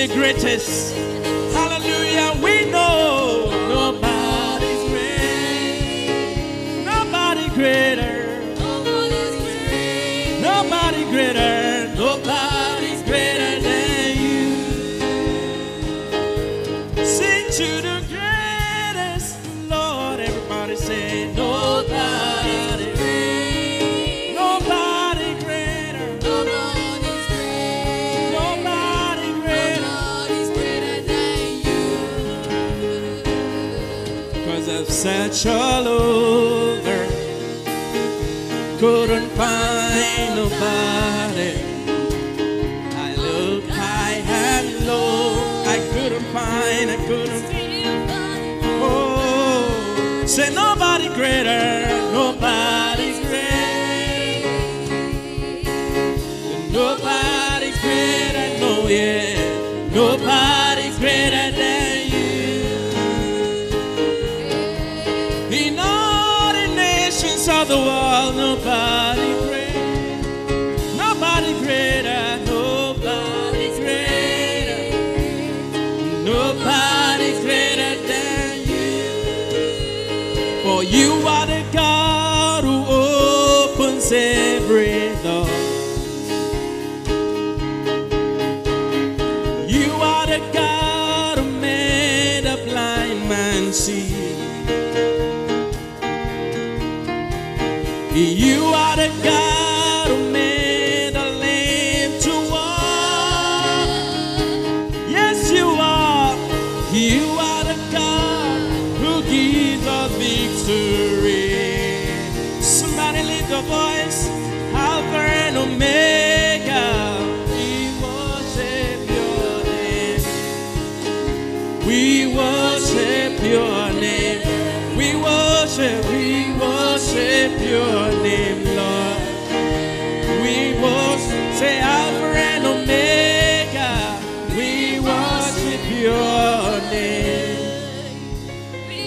[0.00, 0.99] The greatest.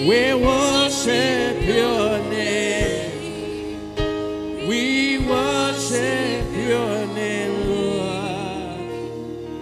[0.06, 3.96] We worship your name.
[4.68, 8.80] We worship your name, Lord.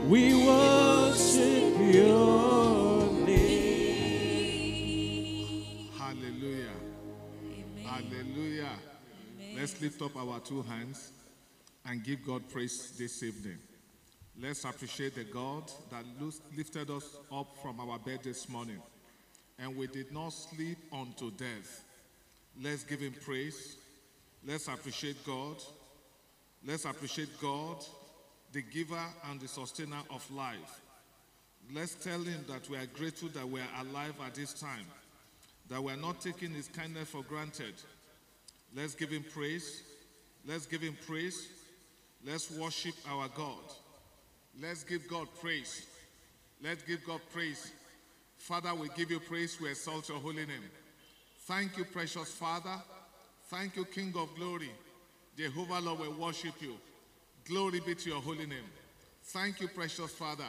[0.08, 4.32] We worship your name.
[5.96, 6.74] Hallelujah.
[7.86, 8.74] Hallelujah.
[9.54, 11.12] Let's lift up our two hands
[11.86, 13.58] and give God praise this evening.
[14.40, 16.04] Let's appreciate the God that
[16.56, 18.82] lifted us up from our bed this morning
[19.58, 21.84] and we did not sleep unto death.
[22.60, 23.76] Let's give him praise.
[24.46, 25.56] Let's appreciate God.
[26.64, 27.76] Let's appreciate God,
[28.52, 30.80] the giver and the sustainer of life.
[31.74, 34.86] Let's tell him that we are grateful that we are alive at this time,
[35.68, 37.74] that we are not taking his kindness for granted.
[38.76, 39.82] Let's give him praise.
[40.46, 41.48] Let's give him praise.
[42.24, 43.64] Let's worship our God.
[44.60, 45.86] Let's give God praise.
[46.62, 47.72] Let's give God praise.
[48.42, 49.60] Father, we give you praise.
[49.60, 50.68] We exalt your holy name.
[51.42, 52.74] Thank you, precious Father.
[53.44, 54.72] Thank you, King of glory.
[55.38, 56.74] Jehovah, Lord, we worship you.
[57.44, 58.64] Glory be to your holy name.
[59.26, 60.48] Thank you, precious Father.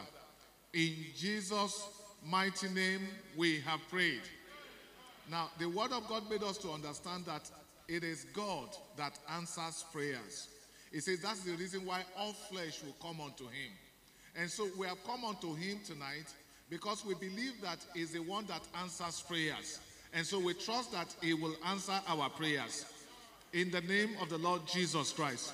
[0.74, 1.88] In Jesus'
[2.26, 3.02] mighty name,
[3.38, 4.24] we have prayed.
[5.30, 7.48] Now, the word of God made us to understand that
[7.88, 10.48] it is God that answers prayers.
[10.92, 13.72] He says that's the reason why all flesh will come unto him.
[14.36, 16.26] And so we have come unto him tonight
[16.73, 19.79] because we believe that he's the one that answers prayers.
[20.11, 22.85] And so we trust that he will answer our prayers.
[23.53, 25.53] In the name of the Lord Jesus Christ,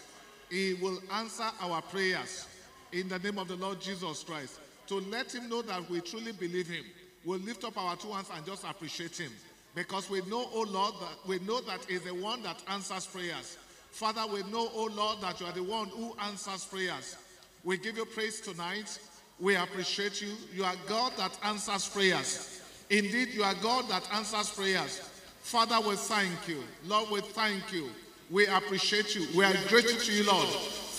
[0.49, 2.47] he will answer our prayers.
[2.93, 6.31] In the name of the Lord Jesus Christ, to let him know that we truly
[6.31, 6.85] believe him.
[7.25, 9.31] We'll lift up our two hands and just appreciate him.
[9.75, 13.57] Because we know, oh Lord, that we know that is the one that answers prayers.
[13.91, 17.17] Father, we know, oh Lord, that you are the one who answers prayers.
[17.65, 18.97] We give you praise tonight.
[19.39, 20.33] We appreciate you.
[20.53, 22.61] You are God that answers prayers.
[22.89, 24.99] Indeed, you are God that answers prayers.
[25.41, 26.63] Father, we thank you.
[26.85, 27.89] Lord, we thank you.
[28.29, 29.25] We appreciate you.
[29.35, 30.47] We are grateful to you, Lord.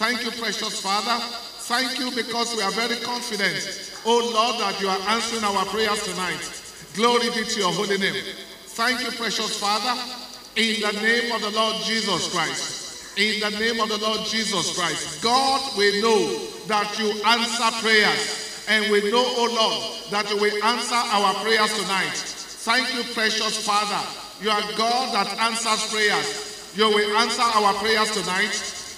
[0.01, 1.23] Thank you, precious Father.
[1.71, 6.03] Thank you because we are very confident, oh Lord, that you are answering our prayers
[6.03, 6.41] tonight.
[6.95, 8.17] Glory be to your holy name.
[8.75, 10.01] Thank you, precious Father,
[10.57, 12.90] in the name of the Lord Jesus Christ.
[13.21, 15.23] In the name of the Lord Jesus Christ.
[15.23, 18.65] God, we know that you answer prayers.
[18.67, 22.17] And we know, oh Lord, that you will answer our prayers tonight.
[22.65, 24.01] Thank you, precious Father.
[24.41, 26.73] You are God that answers prayers.
[26.75, 28.57] You will answer our prayers tonight.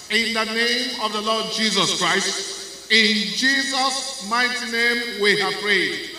[0.09, 2.89] In the name of the Lord Jesus Christ.
[2.93, 6.11] In Jesus' mighty name we have prayed.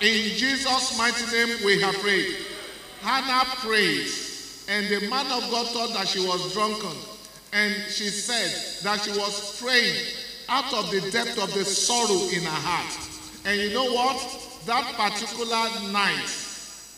[0.00, 2.36] In Jesus' mighty name we have prayed.
[3.02, 4.06] Hannah prayed,
[4.68, 6.96] and the man of God thought that she was drunken.
[7.54, 9.94] And she said that she was praying
[10.48, 12.92] out of the depth of the sorrow in her heart.
[13.46, 14.18] And you know what?
[14.66, 16.26] That particular night,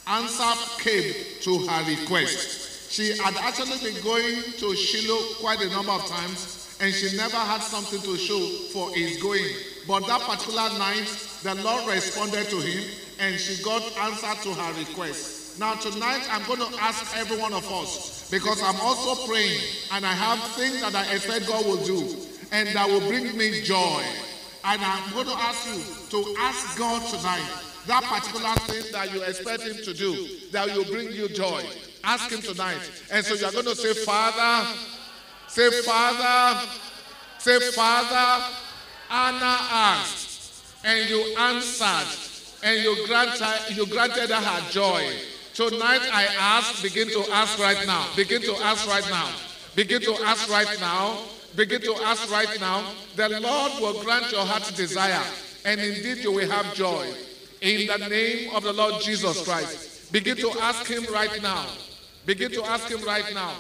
[0.07, 1.13] answer came
[1.43, 2.91] to her request.
[2.91, 7.37] She had actually been going to Shiloh quite a number of times, and she never
[7.37, 8.41] had something to show
[8.73, 9.45] for his going.
[9.87, 11.07] But that particular night,
[11.43, 12.83] the Lord responded to him,
[13.19, 15.61] and she got answer to her request.
[15.61, 19.61] Now, tonight, I'm going to ask every one of us, because I'm also praying,
[19.93, 22.17] and I have things that I expect God will do,
[22.53, 24.03] and that will bring me joy.
[24.65, 27.49] And I'm going to ask you to ask God tonight
[27.87, 31.63] that particular thing that you expect Him to do that will bring you joy.
[32.03, 32.81] Ask Him tonight.
[33.13, 34.69] And so you're going to say, Father,
[35.47, 36.67] say, Father,
[37.39, 38.45] say, Father,
[39.09, 42.19] Anna asked, and you answered,
[42.65, 45.13] and you granted, you granted her joy.
[45.57, 48.07] Tonight I ask, begin to ask right now.
[48.15, 49.33] Begin to ask right now.
[49.75, 51.19] Begin to ask right now
[51.57, 52.93] Begin to ask right now.
[53.15, 55.25] The Lord will grant your heart's desire,
[55.65, 57.09] and indeed you will have joy.
[57.63, 60.13] In the name of the Lord Jesus Christ.
[60.13, 61.67] Begin to ask Him right now.
[62.27, 63.55] Begin to ask Him right now.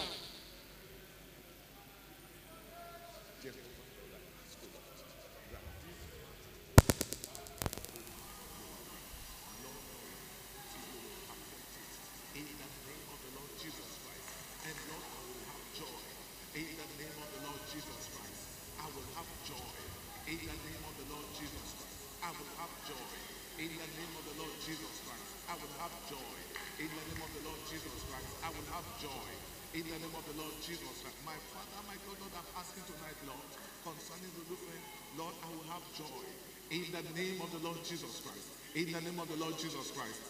[38.76, 40.20] In the name of the Lord Jesus Christ.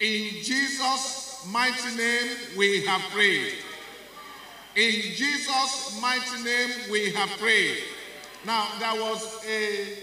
[0.00, 3.52] In Jesus' mighty name we have prayed.
[4.74, 7.76] In Jesus' mighty name we have prayed.
[8.46, 9.98] Now there was a,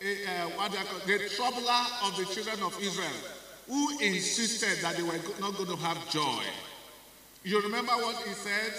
[0.00, 0.72] a, a what
[1.06, 3.12] they the troubler of the children of Israel
[3.68, 6.44] who insisted that they were not going to have joy.
[7.42, 8.72] You remember what he said?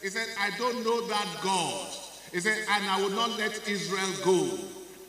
[0.00, 1.88] He said, I don't know that God.
[2.32, 4.48] He said, and I will not let Israel go.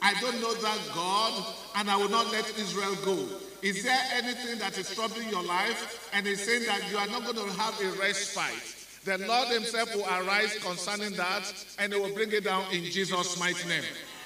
[0.04, 1.46] I don't know that God,
[1.78, 3.26] and I will not let Israel go.
[3.62, 6.10] Is there anything that is troubling your life?
[6.14, 8.76] And he's saying that you are not going to have a respite.
[9.06, 11.44] The Lord Himself will arise concerning that,
[11.80, 13.84] and He will bring it down in Jesus' mighty name.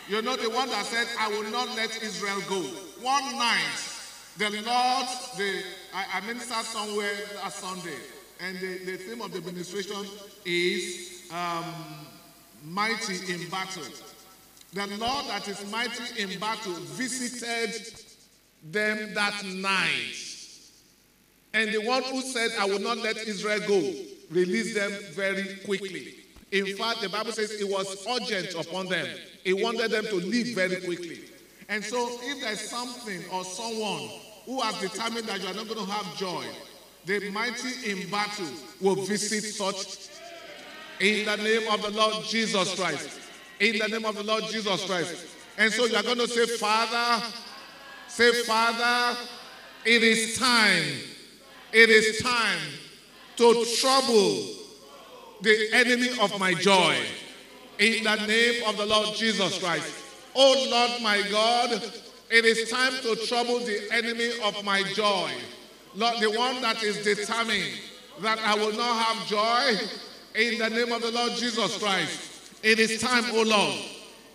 [0.10, 2.62] You know the one that said, I will not let Israel go.
[3.02, 3.78] One night,
[4.38, 5.08] the Lord,
[5.38, 5.62] the,
[5.94, 7.98] I, I minister somewhere last Sunday,
[8.40, 10.06] and the, the theme of the administration
[10.46, 11.66] is um,
[12.64, 13.84] mighty in battle.
[14.78, 18.00] The Lord that is mighty in battle visited
[18.64, 20.14] them that night.
[21.56, 23.94] And the one who said, I will not let Israel go,
[24.30, 26.14] released them very quickly.
[26.52, 29.08] In fact, the Bible says it was urgent upon them.
[29.44, 31.22] He wanted them to leave very quickly.
[31.70, 34.08] And so, if there's something or someone
[34.46, 36.46] who has determined that you are not going to have joy,
[37.06, 38.46] the mighty in battle
[38.80, 40.10] will visit such
[41.00, 43.27] in the name of the Lord Jesus Christ
[43.60, 45.28] in the name of the Lord Jesus Christ.
[45.58, 47.26] And so you're going to say, Father,
[48.08, 49.18] say, Father,
[49.86, 50.84] it is time,
[51.74, 52.60] it is time
[53.38, 54.48] to trouble
[55.42, 56.96] the enemy of my joy
[57.80, 59.94] in the name of the Lord Jesus Christ.
[60.36, 61.72] Oh Lord my God,
[62.30, 65.32] it is time to trouble the enemy of my joy.
[65.96, 67.74] Lord, the one that is determined
[68.22, 69.76] that I will not have joy
[70.36, 72.37] in the name of the Lord Jesus Christ.
[72.64, 73.76] It is time, O Lord.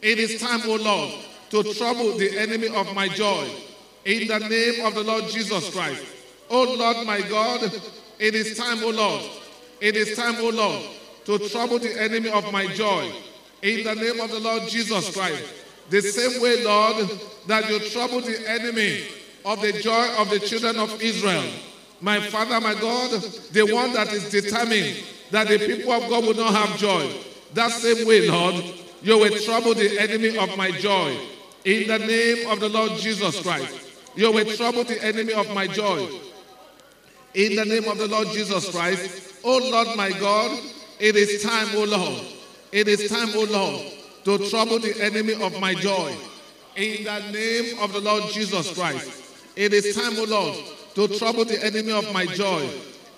[0.01, 1.13] It is time, O Lord,
[1.51, 3.49] to trouble the enemy of my joy.
[4.05, 6.05] In the name of the Lord Jesus Christ.
[6.51, 7.63] O Lord, my God,
[8.19, 9.23] it is time, O Lord.
[9.81, 10.83] It is time, O Lord,
[11.25, 13.11] to trouble the enemy of my joy.
[13.63, 15.45] In the name of the Lord Jesus Christ.
[15.91, 17.09] The same way, Lord,
[17.47, 19.05] that you trouble the enemy
[19.45, 21.45] of the joy of the children of Israel.
[22.01, 23.11] My Father, my God,
[23.53, 27.09] the one that is determined that the people of God will not have joy.
[27.55, 28.65] That same way, Lord,
[29.03, 31.17] you will trouble the enemy of my joy.
[31.65, 35.67] In the name of the Lord Jesus Christ, you will trouble the enemy of my
[35.67, 36.09] joy.
[37.35, 40.59] In the name of the Lord Jesus Christ, oh Lord my God,
[40.99, 42.27] it is time, oh Lord,
[42.73, 43.93] it is time, oh Lord,
[44.25, 46.15] to trouble the enemy of my joy.
[46.77, 49.23] In the name of the Lord Jesus Christ,
[49.57, 50.59] it is time, oh Lord,
[50.95, 52.69] to trouble the enemy of my joy.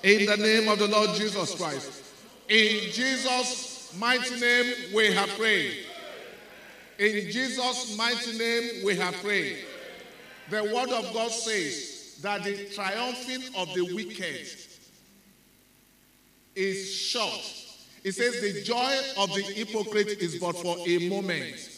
[0.03, 2.03] In the name of the Lord Jesus Christ.
[2.49, 5.86] In Jesus' mighty name we have prayed.
[6.98, 9.58] In Jesus' mighty name, we have prayed.
[10.50, 14.46] The word of God says that the triumphing of the wicked
[16.54, 17.40] is short.
[18.04, 21.70] It says the joy of the hypocrite is but for a moment.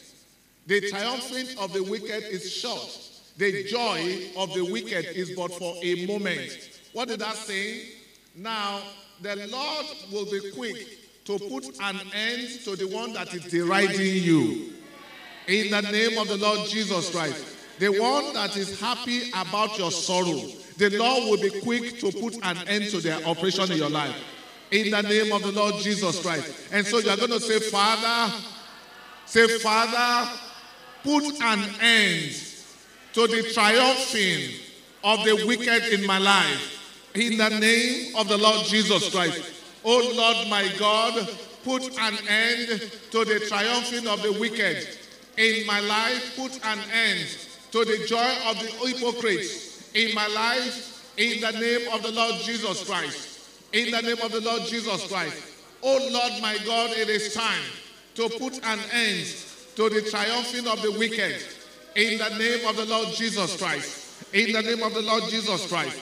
[0.66, 2.98] The triumphing of the wicked is short.
[3.38, 6.80] The joy of the wicked is but for a moment.
[6.92, 7.88] What did that say?
[8.34, 8.82] Now,
[9.22, 14.22] the Lord will be quick to put an end to the one that is deriding
[14.22, 14.72] you.
[15.48, 17.44] In the name of the Lord Jesus Christ.
[17.78, 20.40] The one that is happy about your sorrow,
[20.78, 24.16] the Lord will be quick to put an end to their operation in your life.
[24.70, 26.68] In the name of the Lord Jesus Christ.
[26.72, 28.34] And so you're going to say, Father,
[29.26, 30.30] say, Father,
[31.02, 32.34] put an end
[33.14, 34.54] to the triumphing
[35.02, 37.10] of the wicked in my life.
[37.14, 39.55] In the name of the Lord Jesus Christ.
[39.88, 41.14] Oh Lord my God,
[41.62, 44.84] put an end to the triumphing of the wicked
[45.36, 46.34] in my life.
[46.36, 47.24] Put an end
[47.70, 51.14] to the joy of the hypocrites in my life.
[51.16, 53.48] In the name of the Lord Jesus Christ.
[53.72, 55.40] In the name of the Lord Jesus Christ.
[55.82, 57.62] O Lord my God, it is time
[58.16, 59.24] to put an end
[59.76, 61.36] to the triumphing of the wicked.
[61.94, 64.34] In the name of the Lord Jesus Christ.
[64.34, 65.96] In the name of the Lord Jesus Christ.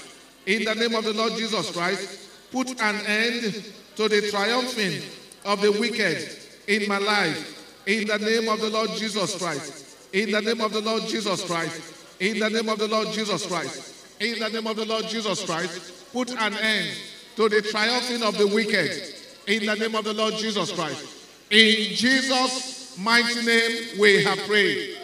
[0.47, 2.24] In the name of the Lord Jesus Christ.
[2.55, 3.65] Put an end
[3.97, 5.03] to the triumphing
[5.45, 6.29] of the wicked
[6.69, 7.83] in my life.
[7.85, 10.13] In the name of the Lord Jesus Christ.
[10.13, 11.83] In the name of the Lord Jesus Christ.
[12.21, 14.21] In the name of the Lord Jesus Christ.
[14.21, 16.13] In the name of the Lord Jesus Christ.
[16.13, 16.97] Put an end
[17.35, 19.03] to the triumphing of the wicked.
[19.49, 21.05] In the name of the Lord Jesus Christ.
[21.51, 24.97] In Jesus' mighty name we have prayed.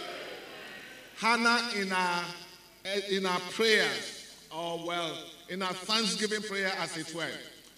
[1.17, 2.25] Hannah in our
[2.85, 5.19] eh, in our prayers, or well,
[5.51, 7.27] in our thanksgiving prayer as it were,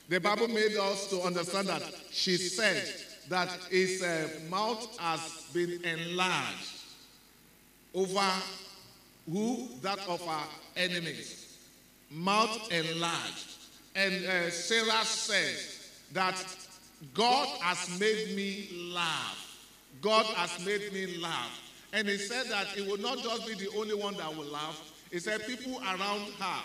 [0.09, 2.87] the Bible made us to understand that she said
[3.29, 6.73] that his uh, mouth has been enlarged
[7.95, 8.31] over
[9.31, 9.69] who?
[9.83, 11.59] That of our enemies.
[12.11, 13.57] Mouth enlarged.
[13.95, 15.57] And uh, Sarah said
[16.12, 16.45] that
[17.14, 19.38] God has made me laugh.
[20.00, 21.61] God has made me laugh.
[21.93, 24.93] And he said that he will not just be the only one that will laugh.
[25.11, 26.62] He said people around her,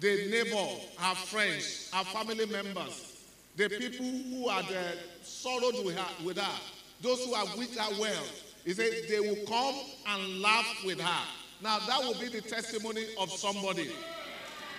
[0.00, 0.66] the neighbor,
[0.98, 3.22] her friends, her family members,
[3.56, 6.60] the people who are uh, sorrowed with her, with her,
[7.00, 8.24] those who are with her well,
[8.64, 9.74] he said they will come
[10.08, 11.24] and laugh with her.
[11.62, 13.90] Now that will be the testimony of somebody.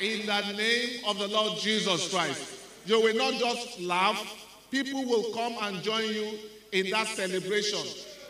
[0.01, 2.60] In the name of the Lord Jesus Christ.
[2.86, 4.22] You will not just laugh,
[4.69, 6.38] people will come and join you
[6.72, 7.79] in that celebration.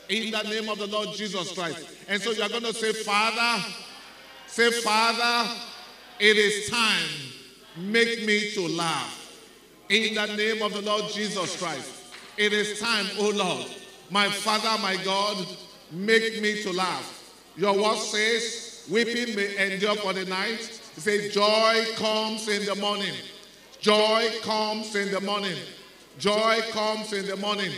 [0.10, 1.88] In the name of the Lord Jesus Christ.
[2.08, 3.66] And so you're going to say, Father,
[4.46, 5.52] say, Father,
[6.20, 7.10] it is time.
[7.78, 9.22] Make me to laugh.
[9.90, 11.92] In the name of the Lord Jesus Christ.
[12.38, 13.68] It is time, oh Lord.
[14.10, 15.46] My Father, my God,
[15.92, 17.34] make me to laugh.
[17.58, 20.60] Your word says, weeping may endure for the night.
[20.98, 23.14] It says, joy comes in the morning.
[23.80, 25.58] Joy comes in the morning.
[26.18, 27.72] Joy comes in the morning.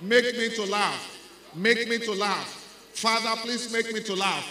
[0.00, 1.16] Make me to laugh.
[1.54, 2.46] Make me to laugh.
[2.92, 4.46] Father, please make me to laugh.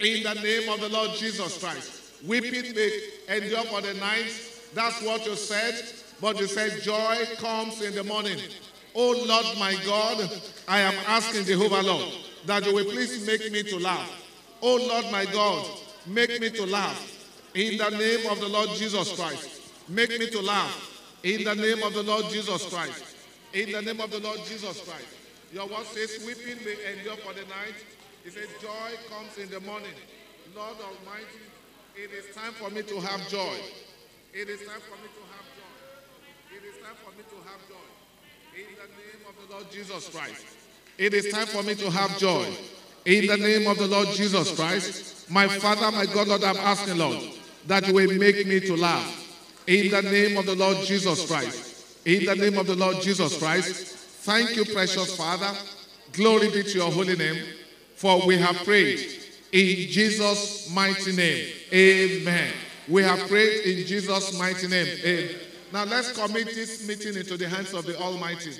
[0.00, 1.95] In the name of the Lord Jesus Christ.
[2.24, 4.32] Weeping may endure for the night.
[4.74, 5.74] That's what you said.
[6.20, 8.38] But you said, joy comes in the morning.
[8.94, 10.30] Oh Lord my God,
[10.66, 12.12] I am asking Jehovah Lord
[12.46, 14.10] that you will please make me to laugh.
[14.62, 15.66] Oh Lord my God,
[16.06, 17.12] make me to laugh.
[17.54, 19.60] In the name of the Lord Jesus Christ.
[19.88, 21.02] Make me to laugh.
[21.22, 23.16] In the name of the Lord Jesus Christ.
[23.52, 25.06] In the name of the Lord Jesus Christ.
[25.52, 27.76] Your word says, weeping may endure for the night.
[28.24, 29.94] It says, joy comes in the morning.
[30.54, 31.44] Lord Almighty,
[31.96, 33.56] it is time for me to have joy.
[34.34, 36.56] It is time for me to have joy.
[36.56, 37.88] It is time for me to have joy.
[38.54, 40.44] In the name of the Lord Jesus Christ.
[40.98, 42.46] It is time for me to have joy.
[43.06, 45.30] In the name of the Lord Jesus Christ.
[45.30, 47.18] My Father, my God, Lord, I'm asking, Lord,
[47.66, 49.64] that you will make me to laugh.
[49.66, 52.06] In the name of the Lord Jesus Christ.
[52.06, 53.96] In the name of the Lord Jesus Christ.
[54.24, 55.50] Thank you, precious Father.
[56.12, 57.42] Glory be to your holy name.
[57.94, 59.00] For we have prayed
[59.52, 61.55] in Jesus' mighty name.
[61.72, 62.52] Amen.
[62.88, 64.86] We have prayed in Jesus' mighty name.
[65.04, 65.30] Amen.
[65.72, 68.52] Now let's commit this meeting into the hands of the Almighty.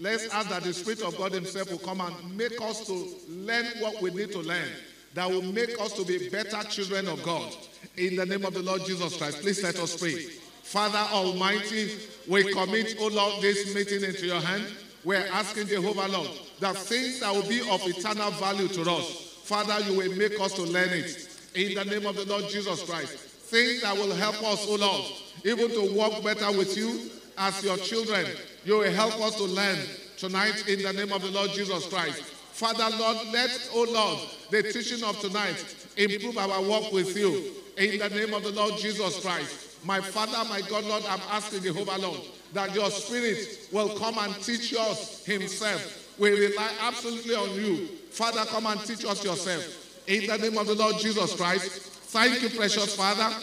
[0.00, 3.66] Let's ask that the Spirit of God Himself will come and make us to learn
[3.80, 4.68] what we need to learn.
[5.12, 7.52] That will make us to be better children of God.
[7.96, 10.14] In the name of the Lord Jesus Christ, please let us pray.
[10.62, 11.92] Father Almighty,
[12.26, 14.66] we commit, O Lord, this meeting into your hand.
[15.04, 16.30] We're asking Jehovah Lord
[16.60, 20.54] that things that will be of eternal value to us, Father, you will make us
[20.54, 21.33] to learn it.
[21.54, 23.16] In the name of the Lord Jesus Christ.
[23.16, 25.04] Things that will help us, O Lord,
[25.44, 28.26] even to walk better with you as your children.
[28.64, 29.78] You will help us to learn
[30.16, 32.22] tonight in the name of the Lord Jesus Christ.
[32.24, 34.18] Father, Lord, let, oh Lord,
[34.50, 37.52] the teaching of tonight improve our walk with you.
[37.76, 39.84] In the name of the Lord Jesus Christ.
[39.84, 42.20] My Father, my God, Lord, I'm asking Jehovah, Lord,
[42.52, 46.18] that your Spirit will come and teach us Himself.
[46.18, 47.86] We rely absolutely on you.
[48.10, 49.83] Father, come and teach us yourself.
[50.06, 51.70] In the name of the Lord Jesus Christ.
[52.12, 53.34] Thank you, precious Father.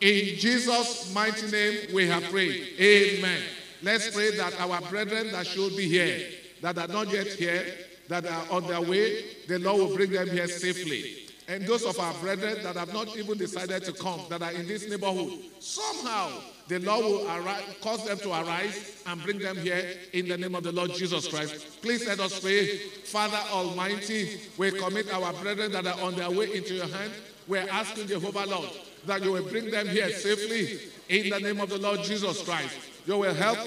[0.00, 2.74] In Jesus' mighty name, we have prayed.
[2.78, 3.40] Amen.
[3.82, 6.28] Let's pray that our brethren that should be here,
[6.60, 7.64] that are not yet here,
[8.08, 11.28] that are on their way, the Lord will bring them here safely.
[11.48, 14.66] And those of our brethren that have not even decided to come, that are in
[14.66, 16.30] this neighborhood, somehow
[16.68, 20.54] the Lord will arise, cause them to arise and bring them here in the name
[20.54, 21.82] of the Lord Jesus Christ.
[21.82, 22.78] Please let us pray.
[23.04, 27.12] Father Almighty, we commit our brethren that are on their way into your hand.
[27.46, 28.70] We're asking Jehovah Lord
[29.06, 30.78] that you will bring them here safely
[31.10, 32.74] in the name of the Lord Jesus Christ.
[33.06, 33.58] You will help,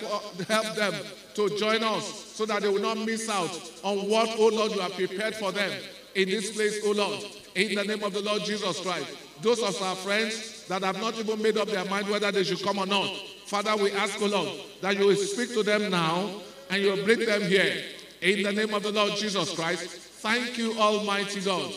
[0.48, 0.94] help them
[1.36, 3.52] to join us so that they will not miss out
[3.84, 5.72] on what, oh Lord, you have prepared for them
[6.16, 7.24] in this place, oh Lord,
[7.54, 9.16] in the name of the Lord Jesus Christ.
[9.42, 12.62] Those of our friends that have not even made up their mind whether they should
[12.64, 13.10] come or not,
[13.46, 14.50] Father, we ask, oh Lord,
[14.82, 16.30] that you will speak to them now
[16.70, 17.84] and you will bring them here
[18.22, 19.86] in the name of the Lord Jesus Christ.
[19.88, 21.72] Thank you, Almighty God.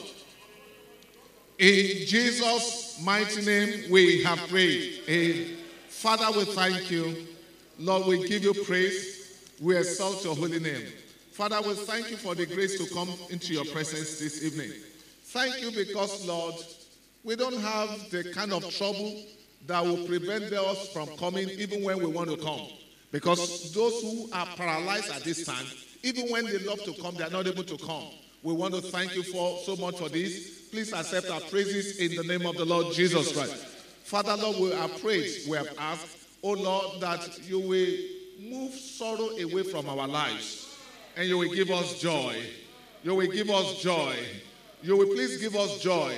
[1.59, 5.01] In Jesus' mighty name, we have prayed.
[5.09, 5.57] Amen.
[5.89, 7.27] Father, we thank you.
[7.79, 9.21] Lord, we give you praise.
[9.61, 10.87] We exalt your holy name.
[11.33, 14.73] Father, we thank you for the grace to come into your presence this evening.
[15.25, 16.55] Thank you because, Lord,
[17.25, 19.23] we don't have the kind of trouble
[19.67, 22.67] that will prevent us from coming even when we want to come.
[23.13, 25.67] Because those who are paralyzed at this time,
[26.03, 28.05] even when they love to come, they are not able to come.
[28.43, 30.69] We want to thank you for so much for this.
[30.71, 33.67] Please accept our praises in the name of the Lord Jesus Christ.
[34.05, 35.31] Father, Lord, we are prayed.
[35.49, 37.97] We have asked, oh Lord, that you will
[38.41, 40.79] move sorrow away from our lives
[41.17, 42.35] and you will give us joy.
[43.03, 44.15] You will give us joy.
[44.83, 46.17] You will please give us joy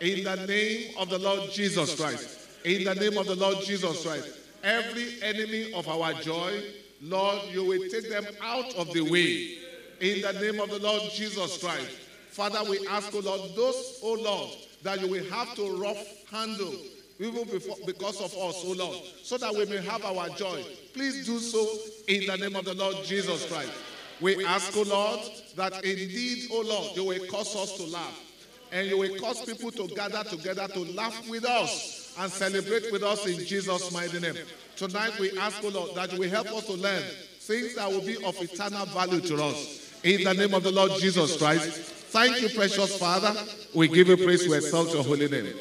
[0.00, 2.48] in the name of the Lord Jesus Christ.
[2.64, 4.38] In the name of the Lord Jesus Christ.
[4.62, 6.62] Every enemy of our joy,
[7.00, 9.58] Lord, you will take them out of the way
[10.00, 11.90] in the name of the Lord Jesus Christ.
[12.30, 14.50] Father, we ask, oh Lord, those, oh Lord,
[14.82, 16.74] that you will have to rough handle
[17.20, 20.64] even before, because of us, oh Lord, so that we may have our joy.
[20.92, 21.66] Please do so
[22.06, 23.72] in the name of the Lord Jesus Christ.
[24.20, 25.20] We ask, oh Lord,
[25.56, 28.27] that indeed, oh Lord, you will cause us to laugh.
[28.70, 33.02] And you will cause people to gather together to laugh with us and celebrate with
[33.02, 34.34] us in Jesus' mighty name.
[34.76, 37.02] Tonight we ask, oh Lord, that you will help us to learn
[37.40, 39.92] things that will be of eternal value to us.
[40.04, 41.94] In the name of the Lord Jesus Christ.
[42.10, 43.34] Thank you, precious Father.
[43.74, 45.54] We give you praise to exalt your holy name.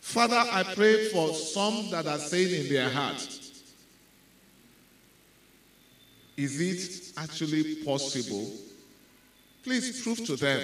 [0.00, 3.28] Father, I pray for some that are saying in their heart,
[6.36, 8.50] is it actually possible?
[9.64, 10.62] Please prove to them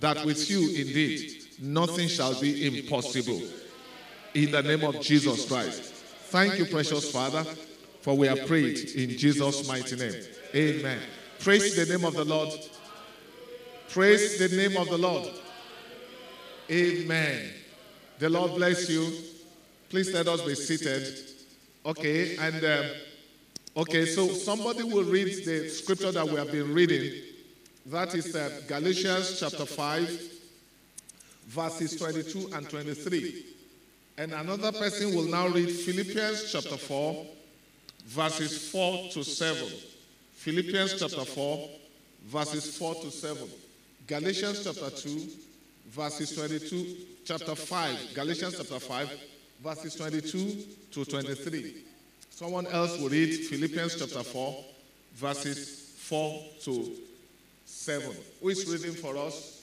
[0.00, 3.40] that with you, indeed, nothing shall be impossible.
[4.34, 5.94] In the name of Jesus Christ.
[6.30, 7.44] Thank you, precious Father,
[8.00, 10.14] for we have prayed in Jesus' mighty name.
[10.54, 10.98] Amen.
[11.40, 12.50] Praise the name of the Lord.
[13.88, 15.28] Praise the name of the Lord.
[16.70, 17.50] Amen.
[18.18, 19.12] The Lord bless you.
[19.88, 21.18] Please let us be seated.
[21.84, 22.90] Okay, and um,
[23.78, 27.12] okay, so somebody will read the scripture that we have been reading.
[27.86, 30.20] That is uh, Galatians chapter 5,
[31.46, 33.44] verses 22 and 23.
[34.18, 37.26] And another person will now read Philippians chapter 4,
[38.06, 39.66] verses 4 to 7.
[40.34, 41.68] Philippians chapter 4,
[42.26, 43.48] verses 4 to 7.
[44.06, 45.28] Galatians chapter 2,
[45.88, 48.14] verses 22, chapter 5.
[48.14, 49.20] Galatians chapter 5,
[49.62, 51.74] verses 22 to 23.
[52.28, 54.64] Someone else will read Philippians chapter 4,
[55.14, 56.96] verses 4 to
[57.80, 58.14] 7.
[58.42, 59.62] Who is reading for us?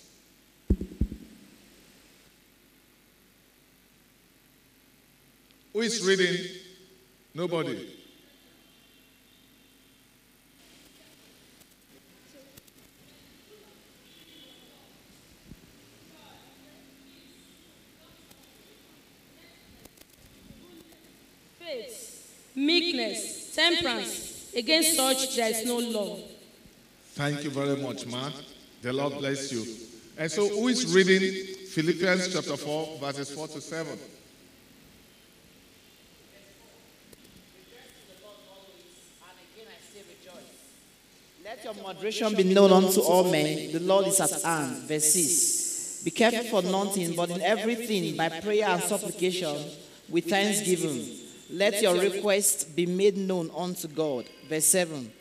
[5.71, 6.47] Who is reading?
[7.35, 7.93] Nobody.
[22.55, 24.51] Meekness, temperance.
[24.55, 26.17] Against such there is no law.
[27.17, 28.29] Thank you very much, Ma.
[28.83, 29.65] The Lord bless you.
[30.19, 33.97] And so, who is reading Philippians chapter 4, verses 4 to 7?
[41.43, 43.71] Let your moderation be known unto all men.
[43.71, 44.83] The Lord is at hand.
[44.83, 46.03] Verse 6.
[46.03, 49.57] Be careful for nothing, but in everything, by prayer and supplication,
[50.07, 51.17] with thanksgiving,
[51.49, 54.25] let your requests be made known unto God.
[54.47, 55.13] Verse 7.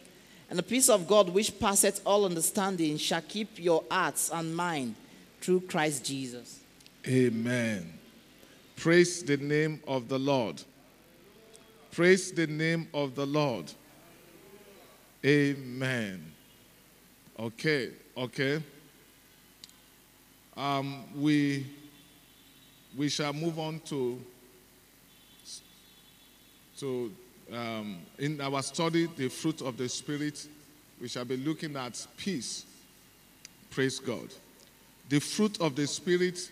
[0.48, 4.94] And the peace of God, which passeth all understanding, shall keep your hearts and mind
[5.40, 6.60] through Christ Jesus.
[7.06, 7.92] Amen.
[8.76, 10.62] Praise the name of the Lord.
[11.90, 13.72] Praise the name of the Lord.
[15.24, 16.32] Amen.
[17.38, 18.62] Okay, okay.
[20.56, 21.66] Um, we
[22.96, 24.20] we shall move on to
[26.78, 27.12] to
[27.52, 30.46] um, in our study the fruit of the spirit.
[31.00, 32.64] We shall be looking at peace.
[33.70, 34.28] Praise God.
[35.08, 36.50] The fruit of the spirit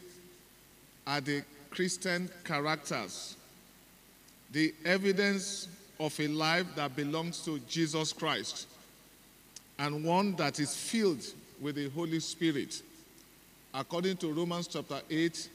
[1.06, 3.36] are the Christian characters,
[4.52, 8.68] the evidence of a life that belongs to Jesus Christ,
[9.78, 11.24] and one that is filled
[11.60, 12.80] with the Holy Spirit,
[13.72, 15.48] according to Romans chapter 8,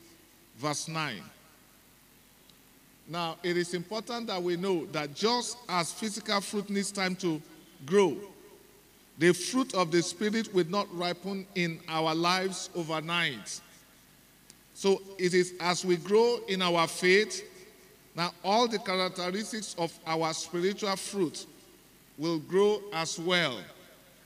[0.57, 1.21] verse 9.
[3.09, 7.41] Now, it is important that we know that just as physical fruit needs time to
[7.83, 8.15] grow,
[9.17, 13.59] the fruit of the Spirit will not ripen in our lives overnight.
[14.75, 17.43] So it is as we grow in our faith,
[18.15, 21.47] now all the characteristics of our spiritual fruit
[22.15, 23.57] will grow as well.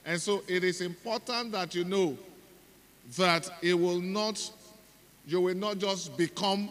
[0.04, 2.18] And so it is important that you know
[3.16, 4.50] that it will not,
[5.26, 6.68] you will not just become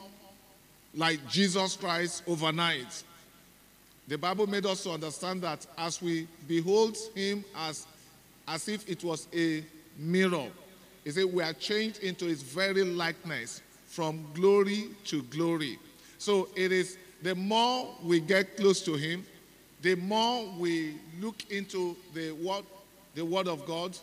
[0.95, 3.03] like Jesus Christ overnight.
[4.07, 7.87] The Bible made us to understand that as we behold him as,
[8.47, 9.63] as if it was a
[9.97, 10.47] mirror,
[11.05, 15.79] it said we are changed into his very likeness from glory to glory.
[16.17, 19.25] So it is the more we get close to him,
[19.81, 22.63] the more we look into the word,
[23.15, 23.97] the word of God,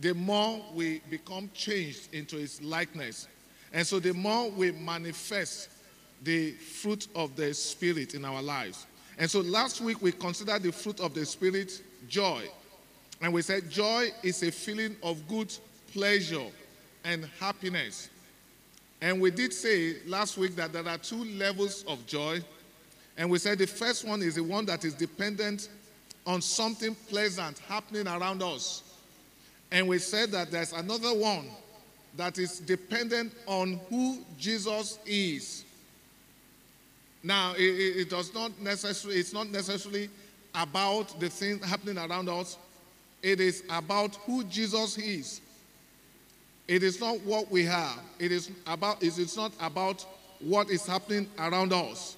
[0.00, 3.28] the more we become changed into his likeness.
[3.72, 5.68] And so the more we manifest
[6.22, 8.86] the fruit of the Spirit in our lives.
[9.18, 12.42] And so last week we considered the fruit of the Spirit, joy.
[13.20, 15.54] And we said joy is a feeling of good
[15.92, 16.46] pleasure
[17.04, 18.08] and happiness.
[19.00, 22.42] And we did say last week that there are two levels of joy.
[23.16, 25.68] And we said the first one is the one that is dependent
[26.26, 28.82] on something pleasant happening around us.
[29.70, 31.48] And we said that there's another one
[32.16, 35.64] that is dependent on who Jesus is.
[37.24, 40.10] Now, it, it, does not necessarily, it's not necessarily
[40.54, 42.58] about the things happening around us.
[43.22, 45.40] It is about who Jesus is.
[46.68, 47.98] It is not what we have.
[48.18, 50.04] It is about, it is not about
[50.38, 52.16] what is happening around us.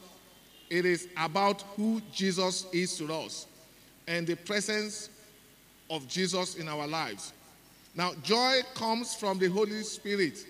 [0.70, 3.46] It is about who Jesus is to us
[4.08, 5.08] and the presence
[5.88, 7.32] of Jesus in our lives.
[7.94, 10.44] Now, joy comes from the Holy Spirit,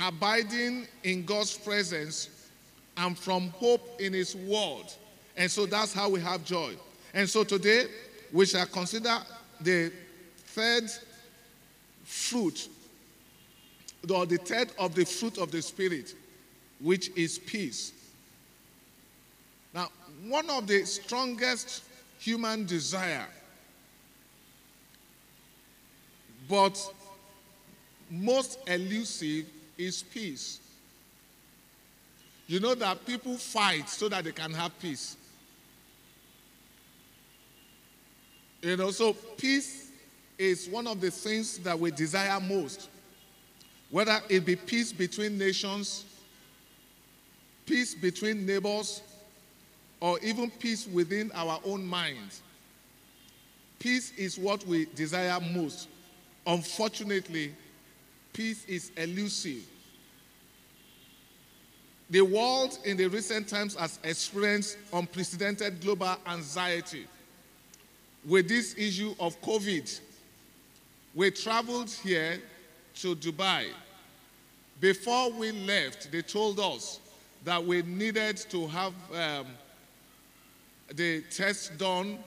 [0.00, 2.39] abiding in God's presence
[3.00, 4.84] and from hope in His word.
[5.36, 6.74] And so that's how we have joy.
[7.14, 7.86] And so today
[8.30, 9.16] we shall consider
[9.60, 9.90] the
[10.48, 10.90] third
[12.04, 12.68] fruit,
[14.12, 16.14] or the third of the fruit of the Spirit,
[16.78, 17.92] which is peace.
[19.72, 19.88] Now,
[20.26, 21.84] one of the strongest
[22.18, 23.26] human desire,
[26.48, 26.78] but
[28.10, 29.46] most elusive,
[29.78, 30.59] is peace.
[32.50, 35.16] You know that people fight so that they can have peace.
[38.60, 39.92] You know, so peace
[40.36, 42.88] is one of the things that we desire most.
[43.88, 46.04] Whether it be peace between nations,
[47.66, 49.00] peace between neighbors,
[50.00, 52.42] or even peace within our own minds.
[53.78, 55.86] Peace is what we desire most.
[56.44, 57.54] Unfortunately,
[58.32, 59.62] peace is elusive.
[62.10, 67.06] The world in the recent times has experienced unprecedented global anxiety
[68.26, 70.00] with this issue of COVID.
[71.14, 72.40] We traveled here
[72.96, 73.66] to Dubai.
[74.80, 76.98] Before we left, they told us
[77.44, 79.46] that we needed to have um,
[80.92, 82.18] the test done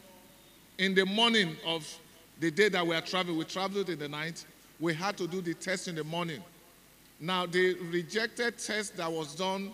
[0.77, 1.85] in the morning of
[2.39, 3.37] the day that we are traveling.
[3.37, 4.45] We traveled in the night.
[4.79, 6.41] We had to do the test in the morning.
[7.23, 9.73] Now, the rejected test that was done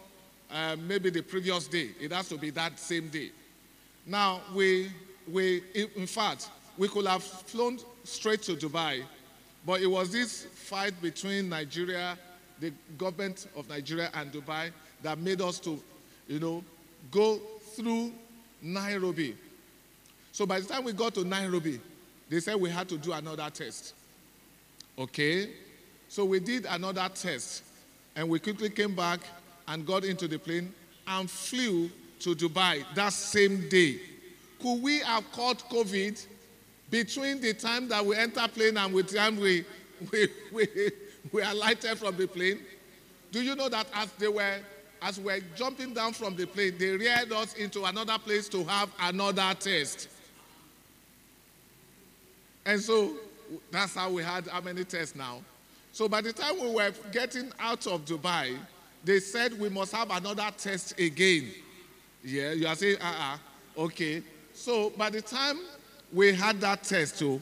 [0.51, 3.31] uh, maybe the previous day, it has to be that same day.
[4.05, 4.91] Now, we,
[5.27, 9.01] we, in fact, we could have flown straight to Dubai,
[9.65, 12.19] but it was this fight between Nigeria,
[12.59, 14.69] the government of Nigeria, and Dubai
[15.01, 15.81] that made us to,
[16.27, 16.63] you know,
[17.09, 17.39] go
[17.75, 18.13] through
[18.61, 19.35] Nairobi.
[20.33, 21.81] So by the time we got to Nairobi,
[22.29, 23.95] they said we had to do another test.
[24.99, 25.49] Okay?
[26.09, 27.63] So we did another test
[28.15, 29.19] and we quickly came back
[29.67, 30.73] and got into the plane
[31.07, 31.89] and flew
[32.21, 33.99] to Dubai that same day.
[34.59, 36.25] Could we have caught COVID
[36.89, 39.63] between the time that we enter the plane and the time we,
[40.11, 40.67] we, we,
[41.31, 42.59] we alighted from the plane,
[43.31, 44.57] do you know that as they were
[45.01, 48.63] as we were jumping down from the plane, they reared us into another place to
[48.65, 50.09] have another test.
[52.65, 53.13] And so
[53.71, 55.39] that's how we had how many tests now?
[55.91, 58.57] So by the time we were getting out of Dubai,
[59.03, 61.51] they said we must have another test again.
[62.23, 63.37] Yeah, you are saying, uh
[63.77, 64.21] uh okay.
[64.53, 65.59] So by the time
[66.13, 67.41] we had that test too,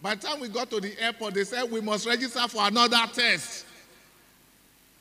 [0.00, 3.00] by the time we got to the airport, they said we must register for another
[3.12, 3.66] test.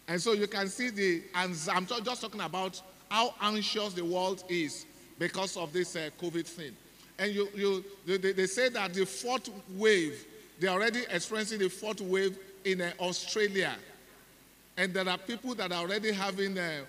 [0.07, 4.43] And so you can see the, and I'm just talking about how anxious the world
[4.47, 4.85] is
[5.19, 6.75] because of this uh, COVID thing.
[7.19, 10.25] And you, you, they, they say that the fourth wave,
[10.59, 13.75] they're already experiencing the fourth wave in uh, Australia.
[14.77, 16.81] And there are people that are already having, uh,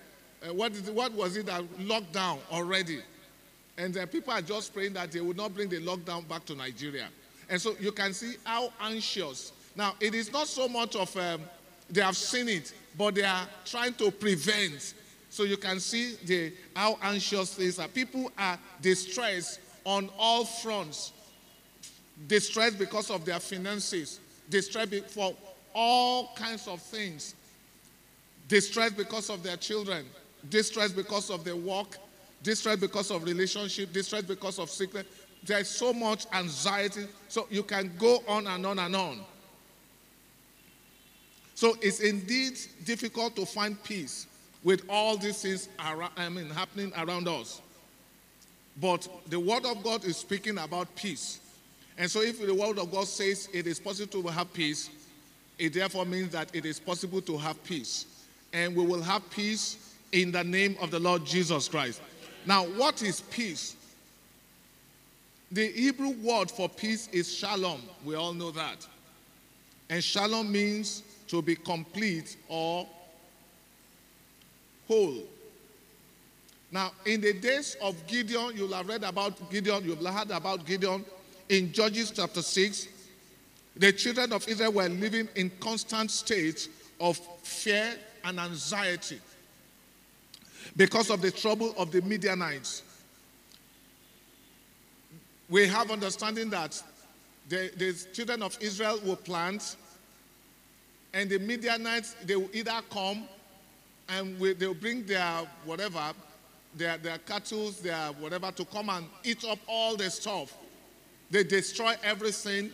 [0.43, 2.99] uh, what, is, what was it, a lockdown already.
[3.77, 6.55] And uh, people are just praying that they will not bring the lockdown back to
[6.55, 7.07] Nigeria.
[7.49, 9.51] And so you can see how anxious.
[9.75, 11.41] Now, it is not so much of um,
[11.89, 14.93] they have seen it, but they are trying to prevent.
[15.29, 17.87] So you can see the, how anxious things are.
[17.87, 21.13] People are distressed on all fronts.
[22.27, 25.33] Distressed because of their finances, distressed for
[25.73, 27.35] all kinds of things.
[28.47, 30.05] Distressed because of their children,
[30.49, 31.97] distressed because of their work,
[32.41, 35.05] distressed because of relationship, distressed because of sickness.
[35.43, 37.05] There's so much anxiety.
[37.27, 39.19] So you can go on and on and on.
[41.55, 44.27] So it's indeed difficult to find peace
[44.63, 47.61] with all these things around, I mean, happening around us.
[48.81, 51.39] But the Word of God is speaking about peace.
[51.97, 54.89] And so if the Word of God says it is possible to have peace,
[55.59, 58.05] it therefore means that it is possible to have peace.
[58.53, 62.01] And we will have peace in the name of the Lord Jesus Christ.
[62.45, 63.75] Now, what is peace?
[65.51, 67.81] The Hebrew word for peace is shalom.
[68.05, 68.87] We all know that.
[69.89, 72.87] And shalom means to be complete or
[74.87, 75.23] whole.
[76.71, 81.03] Now, in the days of Gideon, you'll have read about Gideon, you've heard about Gideon
[81.49, 82.87] in Judges chapter 6.
[83.75, 89.19] The children of Israel were living in constant states of fear and anxiety
[90.75, 92.83] because of the trouble of the Midianites.
[95.49, 96.81] We have understanding that
[97.47, 99.75] the, the children of Israel will plant
[101.13, 103.27] and the Midianites, they will either come
[104.09, 106.13] and we, they'll bring their whatever,
[106.75, 110.55] their, their cattle, their whatever, to come and eat up all the stuff.
[111.31, 112.71] They destroy everything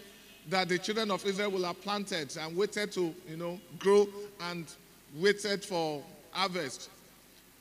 [0.50, 4.08] that the children of Israel will have planted and waited to, you know, grow
[4.42, 4.66] and
[5.16, 6.90] waited for harvest.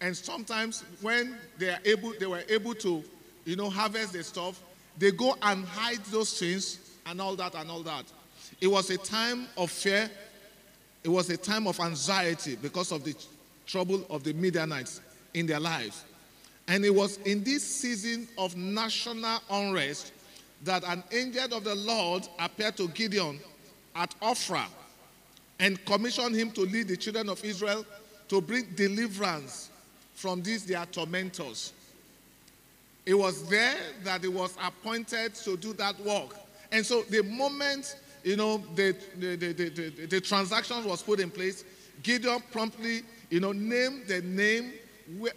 [0.00, 3.02] And sometimes when they are able, they were able to,
[3.44, 4.60] you know, harvest the stuff,
[4.98, 8.04] they go and hide those things and all that and all that.
[8.60, 10.10] It was a time of fear
[11.04, 13.14] it was a time of anxiety because of the
[13.66, 15.02] trouble of the Midianites
[15.34, 16.02] in their lives.
[16.66, 20.13] And it was in this season of national unrest
[20.64, 23.38] that an angel of the Lord appeared to Gideon
[23.94, 24.66] at Ophrah
[25.60, 27.86] and commissioned him to lead the children of Israel
[28.28, 29.70] to bring deliverance
[30.14, 31.72] from these their tormentors.
[33.06, 36.34] It was there that he was appointed to do that work.
[36.72, 41.30] And so the moment you know, the, the, the, the, the transaction was put in
[41.30, 41.62] place.
[42.02, 44.72] Gideon promptly, you know, named the name,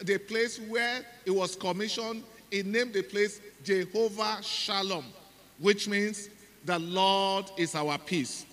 [0.02, 2.24] the place where it was commissioned.
[2.50, 5.04] He named the place Jehovah Shalom,
[5.60, 6.30] which means
[6.66, 8.46] the Lord is our peace.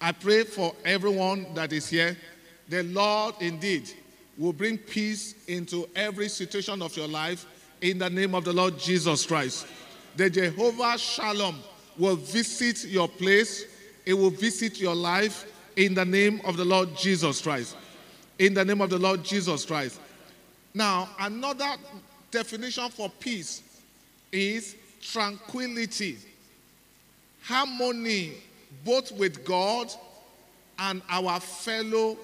[0.00, 2.16] I pray for everyone that is here.
[2.68, 3.90] The Lord indeed
[4.36, 7.46] will bring peace into every situation of your life
[7.80, 9.66] in the name of the Lord Jesus Christ.
[10.16, 11.56] The Jehovah Shalom
[11.96, 13.64] will visit your place
[14.08, 17.76] it will visit your life in the name of the Lord Jesus Christ.
[18.38, 20.00] In the name of the Lord Jesus Christ.
[20.72, 21.74] Now, another
[22.30, 23.62] definition for peace
[24.32, 26.16] is tranquility,
[27.42, 28.34] harmony,
[28.84, 29.92] both with God
[30.78, 32.16] and our fellow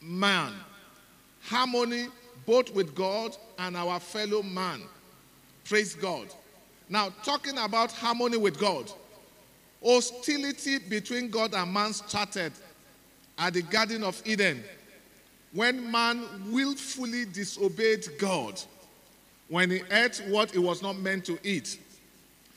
[0.00, 0.52] man.
[1.42, 2.08] Harmony
[2.44, 4.80] both with God and our fellow man.
[5.64, 6.28] Praise God.
[6.88, 8.90] Now, talking about harmony with God.
[9.84, 12.52] Hostility between God and man started
[13.38, 14.62] at the Garden of Eden
[15.52, 18.60] when man willfully disobeyed God
[19.48, 21.78] when he ate what he was not meant to eat.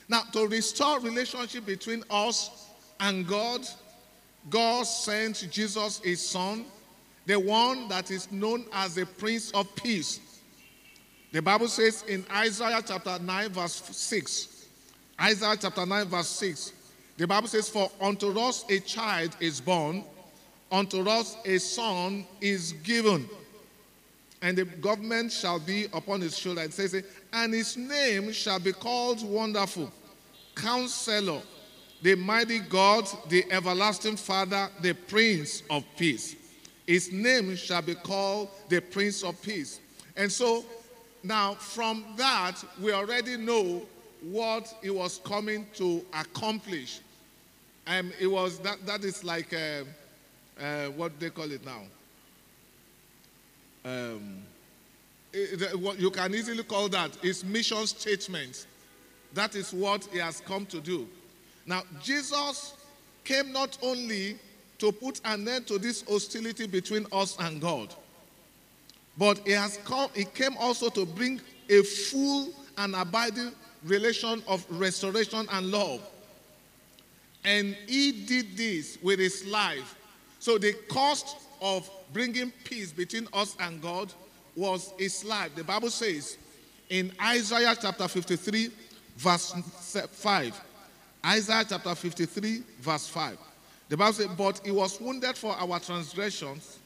[0.10, 2.68] Now, to restore relationship between us
[3.00, 3.62] and God,
[4.50, 6.66] God sent Jesus, his son,
[7.28, 10.20] the one that is known as the Prince of Peace.
[11.32, 14.66] The Bible says in Isaiah chapter 9, verse 6,
[15.22, 16.74] Isaiah chapter 9, verse 6.
[17.18, 20.04] The Bible says, For unto us a child is born,
[20.72, 23.30] unto us a son is given,
[24.42, 26.62] and the government shall be upon his shoulder.
[26.62, 29.92] It says, And his name shall be called Wonderful,
[30.62, 31.42] Counselor,
[32.02, 36.36] the mighty God, the everlasting Father, the Prince of Peace.
[36.86, 39.80] His name shall be called the Prince of Peace.
[40.16, 40.66] And so
[41.24, 43.84] now from that, we already know
[44.22, 47.00] what he was coming to accomplish.
[47.88, 49.84] And it was that, that is like uh,
[50.62, 51.82] uh, what they call it now.
[53.86, 54.38] Um,
[55.32, 58.66] it, what you can easily call that is mission statement.
[59.34, 61.08] That is what he has come to do.
[61.66, 62.74] Now, Jesus
[63.24, 64.38] came not only
[64.80, 67.94] to put an end to this hostility between us and God,
[69.18, 73.52] but he has come, he came also to bring a full and abiding
[73.84, 76.02] relation of restoration and love.
[77.44, 79.96] And he did this with his life.
[80.40, 84.12] So the cost of bringing peace between us and God
[84.56, 85.54] was his life.
[85.56, 86.38] The Bible says
[86.90, 88.72] in Isaiah chapter 53,
[89.20, 89.54] verse
[90.12, 90.62] 5.
[91.26, 93.38] Isaiah chapter 53, verse 5.
[93.90, 96.80] The Bible says, But he was wounded for our transgressions,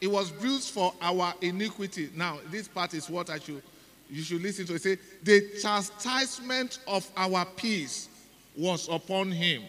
[0.00, 2.10] he was bruised for our iniquity.
[2.14, 3.62] Now, this part is what I should
[4.10, 4.74] you should listen to.
[4.74, 8.08] It say, The chastisement of our peace
[8.56, 9.62] was upon him.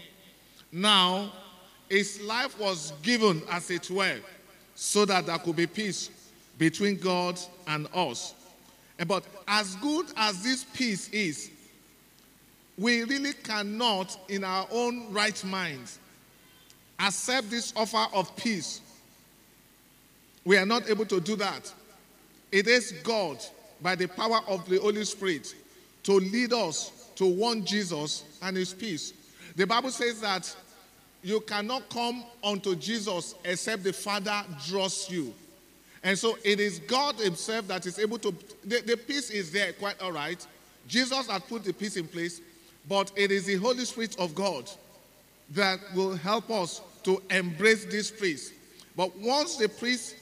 [0.72, 1.32] Now,
[1.90, 4.20] his life was given, as it were,
[4.76, 6.10] so that there could be peace
[6.58, 8.34] between God and us.
[9.08, 11.52] But as good as this peace is,
[12.78, 16.00] we really cannot, in our own right minds,
[17.00, 18.82] accept this offer of peace.
[20.44, 21.74] We are not able to do that.
[22.52, 23.38] It is God,
[23.82, 25.56] by the power of the Holy Spirit,
[26.04, 29.14] to lead us to want Jesus and his peace.
[29.56, 30.54] The Bible says that
[31.24, 35.34] you cannot come unto Jesus except the Father draws you.
[36.04, 39.74] And so it is God Himself that is able to, the, the peace is there,
[39.74, 40.46] quite all right.
[40.88, 42.42] Jesus has put the peace in place,
[42.88, 44.70] but it is the Holy Spirit of God
[45.52, 48.52] that will help us to embrace this peace.
[48.96, 50.16] But once the priest,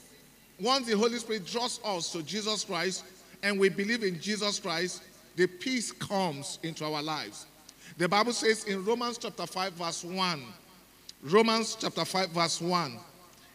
[0.60, 3.06] once the Holy Spirit draws us to Jesus Christ
[3.42, 5.04] and we believe in Jesus Christ,
[5.36, 7.46] the peace comes into our lives.
[7.98, 10.44] The Bible says in Romans chapter 5, verse 1,
[11.24, 12.98] Romans chapter 5, verse 1,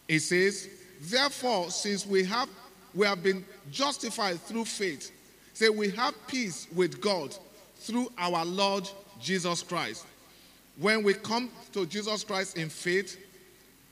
[0.09, 0.69] it says,
[1.01, 2.49] Therefore, since we have
[2.95, 5.13] we have been justified through faith,
[5.53, 7.37] say we have peace with God
[7.79, 8.89] through our Lord
[9.21, 10.07] Jesus Christ.
[10.79, 13.19] When we come to Jesus Christ in faith,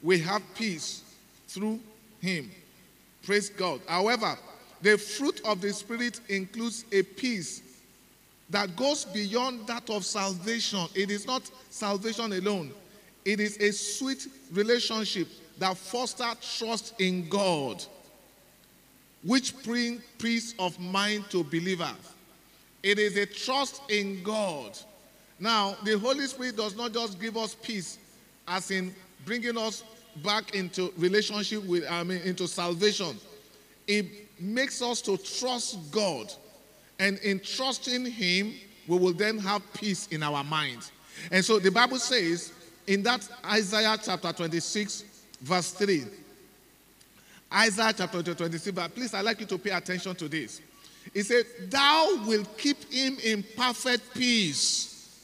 [0.02, 1.02] we have peace
[1.48, 1.80] through
[2.20, 2.50] him.
[3.24, 3.80] Praise God.
[3.88, 4.36] However,
[4.82, 7.62] the fruit of the Spirit includes a peace
[8.50, 10.86] that goes beyond that of salvation.
[10.94, 12.72] It is not salvation alone,
[13.24, 17.82] it is a sweet relationship that fosters trust in God,
[19.24, 21.96] which brings peace of mind to believers.
[22.86, 24.78] It is a trust in God.
[25.40, 27.98] Now, the Holy Spirit does not just give us peace,
[28.46, 28.94] as in
[29.24, 29.82] bringing us
[30.22, 33.18] back into relationship with, I mean, into salvation.
[33.88, 34.06] It
[34.38, 36.32] makes us to trust God.
[37.00, 38.54] And in trusting Him,
[38.86, 40.92] we will then have peace in our minds.
[41.32, 42.52] And so the Bible says
[42.86, 45.02] in that Isaiah chapter 26,
[45.40, 46.04] verse 3.
[47.52, 50.60] Isaiah chapter 26, but please, I'd like you to pay attention to this.
[51.16, 55.18] He said, Thou wilt keep him in perfect peace,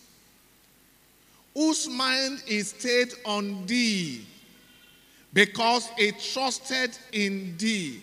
[1.52, 4.24] whose mind is stayed on thee,
[5.35, 8.02] because he trusted in thee.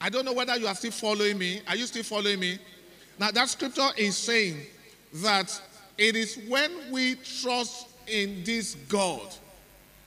[0.00, 1.60] I don't know whether you are still following me.
[1.66, 2.60] Are you still following me?
[3.18, 4.58] Now, that scripture is saying
[5.14, 5.60] that
[5.98, 9.34] it is when we trust in this God,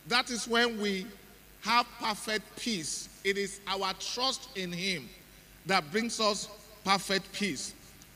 [0.08, 1.06] that is when we
[1.60, 3.10] have perfect peace.
[3.26, 5.10] It is our trust in Him
[5.66, 6.48] that brings us
[6.84, 7.74] perfect peace.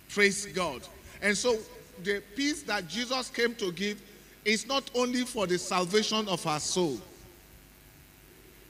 [0.10, 0.82] Praise God.
[1.22, 1.58] And so,
[2.04, 4.02] the peace that Jesus came to give
[4.44, 7.00] is not only for the salvation of our soul,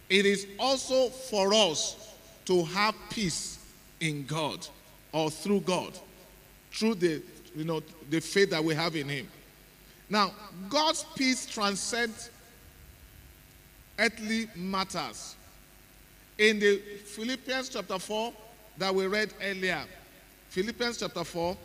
[0.09, 2.13] it is also for us
[2.45, 3.59] to have peace
[3.99, 4.65] in God
[5.11, 5.97] or through God,
[6.71, 7.21] through the
[7.55, 9.27] you know the faith that we have in Him.
[10.09, 10.31] Now,
[10.69, 12.29] God's peace transcends
[13.97, 15.35] earthly matters.
[16.37, 18.33] In the Philippians chapter 4
[18.77, 19.83] that we read earlier,
[20.49, 21.57] Philippians chapter 4,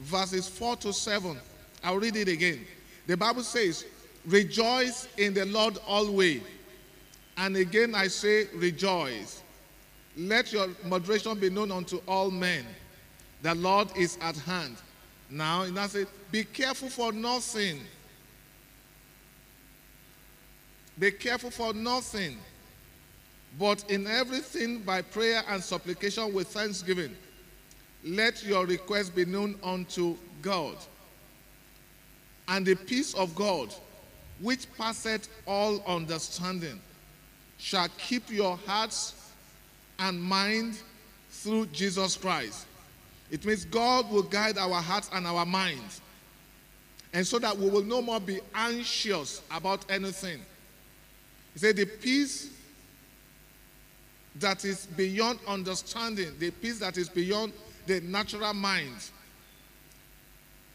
[0.00, 1.38] verses 4 to 7.
[1.82, 2.66] I'll read it again.
[3.06, 3.86] The Bible says,
[4.26, 6.42] Rejoice in the Lord always.
[7.36, 9.42] And again I say, Rejoice.
[10.16, 12.64] Let your moderation be known unto all men.
[13.42, 14.76] The Lord is at hand.
[15.30, 17.80] Now, and I say, be careful for nothing.
[20.98, 22.36] Be careful for nothing,
[23.58, 27.16] but in everything by prayer and supplication with thanksgiving,
[28.04, 30.76] let your request be known unto God.
[32.48, 33.74] And the peace of God,
[34.40, 36.80] which passeth all understanding,
[37.58, 39.14] shall keep your hearts
[39.98, 40.80] and mind
[41.28, 42.66] through Jesus Christ.
[43.30, 46.00] It means God will guide our hearts and our minds.
[47.12, 50.40] And so that we will no more be anxious about anything.
[51.52, 52.50] He said, The peace
[54.40, 57.52] that is beyond understanding, the peace that is beyond
[57.86, 59.10] the natural mind,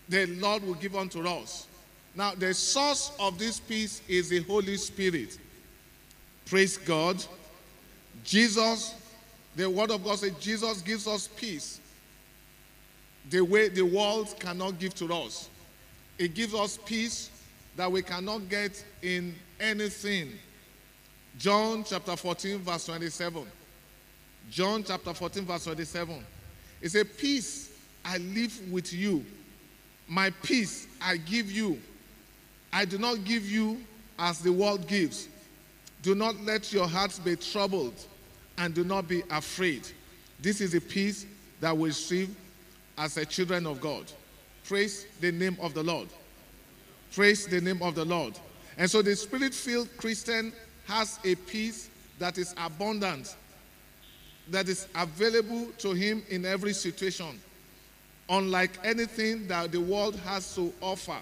[0.08, 1.68] the Lord will give unto us.
[2.16, 5.38] Now, the source of this peace is the Holy Spirit.
[6.46, 7.24] Praise God.
[8.24, 8.96] Jesus,
[9.56, 11.80] the Word of God says, Jesus gives us peace
[13.30, 15.50] the way the world cannot give to us.
[16.18, 17.30] It gives us peace
[17.76, 20.32] that we cannot get in anything.
[21.38, 23.46] John chapter 14, verse 27.
[24.50, 26.24] John chapter 14, verse 27.
[26.82, 27.72] It says, Peace
[28.04, 29.26] I live with you.
[30.08, 31.80] My peace I give you.
[32.72, 33.82] I do not give you
[34.20, 35.28] as the world gives.
[36.02, 37.96] Do not let your hearts be troubled
[38.58, 39.88] and do not be afraid.
[40.40, 41.26] This is the peace
[41.62, 42.36] that we receive
[42.98, 44.06] as a children of God.
[44.68, 46.08] Praise the name of the Lord.
[47.12, 48.38] Praise the name of the Lord.
[48.78, 50.54] And so the spirit filled Christian
[50.88, 53.36] has a peace that is abundant,
[54.50, 57.40] that is available to him in every situation,
[58.30, 61.18] unlike anything that the world has to offer.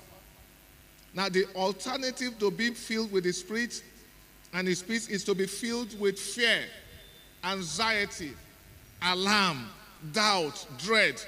[1.14, 3.84] Now, the alternative to being filled with the Spirit
[4.54, 6.62] and His peace is to be filled with fear,
[7.44, 8.34] anxiety,
[9.02, 9.68] alarm,
[10.12, 11.22] doubt, dread.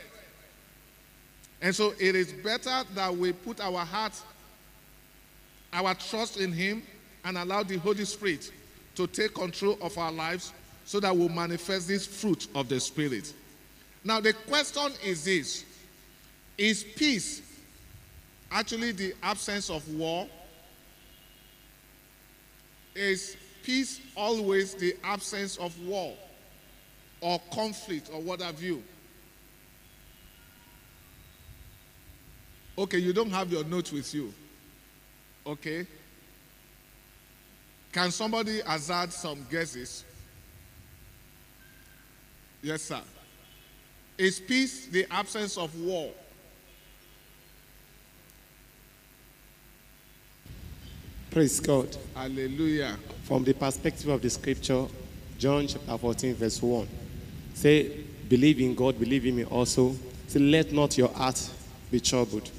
[1.62, 4.14] And so it is better that we put our heart,
[5.74, 6.84] our trust in Him,
[7.26, 8.52] and allow the Holy Spirit
[8.96, 10.54] to take control of our lives
[10.86, 13.34] so that we'll manifest this fruit of the Spirit.
[14.04, 15.66] Now, the question is this
[16.58, 17.42] Is peace
[18.52, 20.28] actually the absence of war?
[22.94, 26.16] Is peace always the absence of war
[27.20, 28.82] or conflict or what have you?
[32.78, 34.34] Okay, you don't have your notes with you.
[35.48, 35.88] Okay?
[37.96, 40.04] Can somebody hazard some guesses?
[42.62, 43.00] Yes, sir.
[44.18, 46.12] Is peace the absence of war?
[51.32, 51.96] Praise God.
[52.14, 52.98] Hallelujah.
[53.24, 54.88] From the perspective of the scripture,
[55.38, 56.86] John chapter 14, verse 1.
[57.54, 59.96] Say, believe in God, believe in me also.
[60.28, 61.50] Say, let not your heart
[61.90, 62.52] be troubled.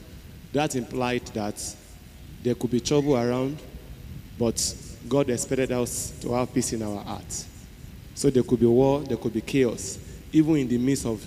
[0.55, 1.76] That implied that
[2.43, 3.59] there could be trouble around,
[4.39, 4.57] but
[5.09, 7.46] God expected us to have peace in our hearts.
[8.14, 9.98] So there could be war, there could be chaos.
[10.32, 11.24] Even in the midst of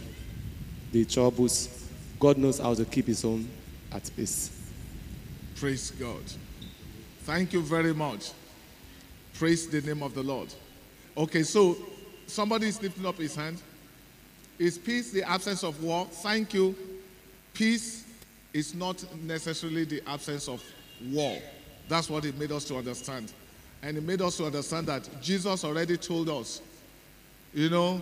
[0.92, 1.70] the troubles,
[2.20, 3.48] God knows how to keep his own
[3.92, 4.52] at peace.
[5.56, 6.22] Praise God.
[7.24, 8.32] Thank you very much.
[9.36, 10.54] Praise the name of the Lord.
[11.16, 11.78] Okay, so
[12.28, 13.62] somebody is lifting up his hand.
[14.58, 16.08] Is peace the absence of war?
[16.12, 16.76] Thank you.
[17.54, 18.06] Peace
[18.54, 20.64] is not necessarily the absence of
[21.12, 21.38] war.
[21.88, 23.32] That's what it made us to understand.
[23.82, 26.62] And it made us to understand that Jesus already told us,
[27.54, 28.02] you know,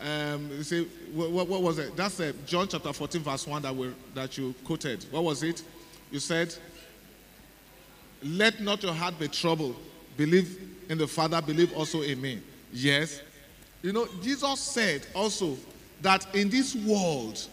[0.00, 1.96] um, you see, what, what was it?
[1.96, 5.04] That's uh, John chapter 14, verse 1 that, we, that you quoted.
[5.10, 5.62] What was it?
[6.10, 6.54] You said,
[8.22, 9.76] let not your heart be troubled.
[10.16, 12.40] Believe in the Father, believe also in me.
[12.72, 13.22] Yes.
[13.82, 15.56] You know, Jesus said also
[16.02, 17.46] that in this world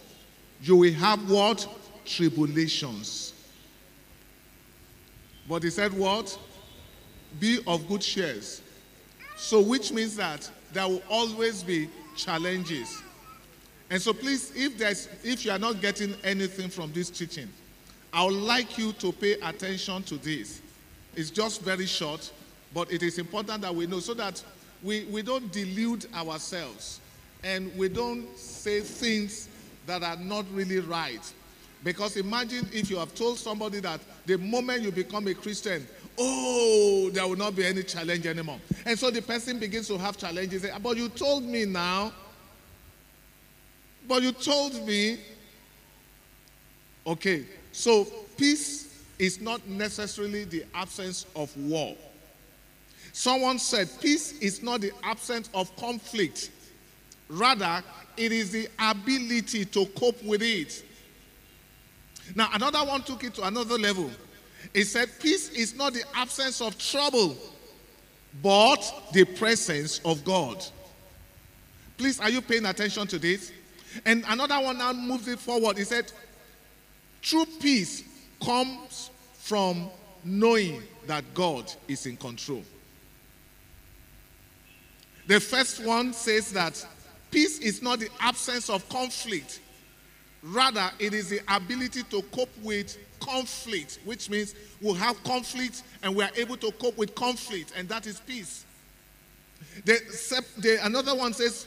[0.62, 1.68] you will have what?
[2.06, 3.34] Tribulations.
[5.48, 6.38] But he said what?
[7.40, 8.62] Be of good shares.
[9.36, 13.02] So, which means that there will always be challenges.
[13.90, 17.50] And so, please, if there's if you are not getting anything from this teaching,
[18.12, 20.62] I would like you to pay attention to this.
[21.16, 22.32] It's just very short,
[22.74, 24.44] but it is important that we know so that
[24.82, 27.00] we, we don't delude ourselves
[27.44, 29.50] and we don't say things
[29.86, 31.34] that are not really right.
[31.84, 35.86] Because imagine if you have told somebody that the moment you become a Christian,
[36.18, 38.60] oh, there will not be any challenge anymore.
[38.86, 40.66] And so the person begins to have challenges.
[40.82, 42.14] But you told me now.
[44.08, 45.20] But you told me.
[47.06, 48.06] Okay, so
[48.38, 51.96] peace is not necessarily the absence of war.
[53.12, 56.50] Someone said peace is not the absence of conflict.
[57.30, 57.84] Rather,
[58.18, 60.84] it is the ability to cope with it.
[62.36, 64.10] Now, another one took it to another level.
[64.74, 67.36] He said, Peace is not the absence of trouble,
[68.42, 68.80] but
[69.12, 70.64] the presence of God.
[71.98, 73.52] Please, are you paying attention to this?
[74.06, 75.78] And another one now moves it forward.
[75.78, 76.12] He said,
[77.22, 78.04] True peace
[78.44, 79.90] comes from
[80.24, 82.64] knowing that God is in control.
[85.28, 86.86] The first one says that
[87.32, 89.62] peace is not the absence of conflict,
[90.42, 96.16] rather, it is the ability to cope with conflict, which means we'll have conflict and
[96.16, 98.66] we are able to cope with conflict, and that is peace.
[99.86, 100.00] The,
[100.58, 101.66] the, another one says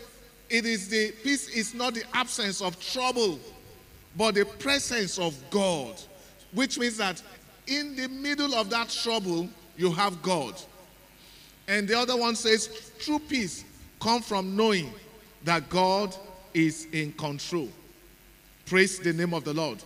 [0.48, 3.40] it is the peace is not the absence of trouble,
[4.16, 6.00] but the presence of God,
[6.52, 7.22] which means that
[7.66, 10.54] in the middle of that trouble, you have God.
[11.68, 13.64] And the other one says, true peace
[14.00, 14.92] comes from knowing
[15.44, 16.14] that God
[16.54, 17.68] is in control.
[18.66, 19.82] Praise the name of the Lord.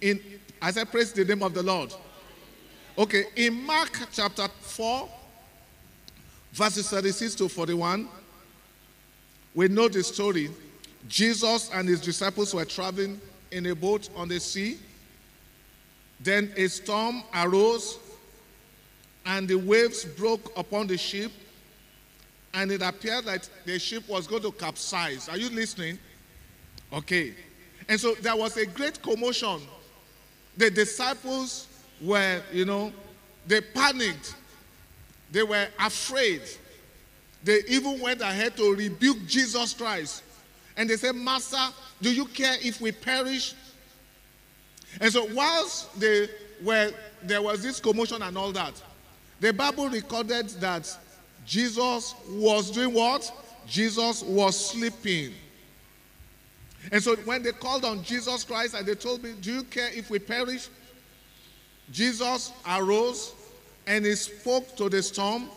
[0.00, 0.20] In
[0.60, 1.94] I said, praise the name of the Lord.
[2.98, 5.08] Okay, in Mark chapter 4,
[6.52, 8.08] verses 36 to 41,
[9.54, 10.50] we know the story.
[11.08, 14.78] Jesus and his disciples were traveling in a boat on the sea.
[16.20, 17.98] Then a storm arose,
[19.26, 21.30] and the waves broke upon the ship,
[22.54, 25.28] and it appeared that the ship was going to capsize.
[25.28, 25.98] Are you listening?
[26.92, 27.34] Okay.
[27.88, 29.60] And so there was a great commotion.
[30.56, 31.68] The disciples
[32.00, 32.92] were, you know,
[33.46, 34.34] they panicked.
[35.30, 36.42] They were afraid.
[37.44, 40.22] They even went ahead to rebuke Jesus Christ.
[40.76, 43.54] And they said, Master, do you care if we perish?
[45.00, 46.28] And so, whilst they
[46.62, 46.90] were,
[47.22, 48.80] there was this commotion and all that,
[49.40, 50.96] the Bible recorded that
[51.44, 53.30] Jesus was doing what?
[53.66, 55.32] Jesus was sleeping.
[56.92, 59.90] And so, when they called on Jesus Christ and they told me, Do you care
[59.92, 60.68] if we perish?
[61.90, 63.34] Jesus arose
[63.86, 65.48] and he spoke to the storm,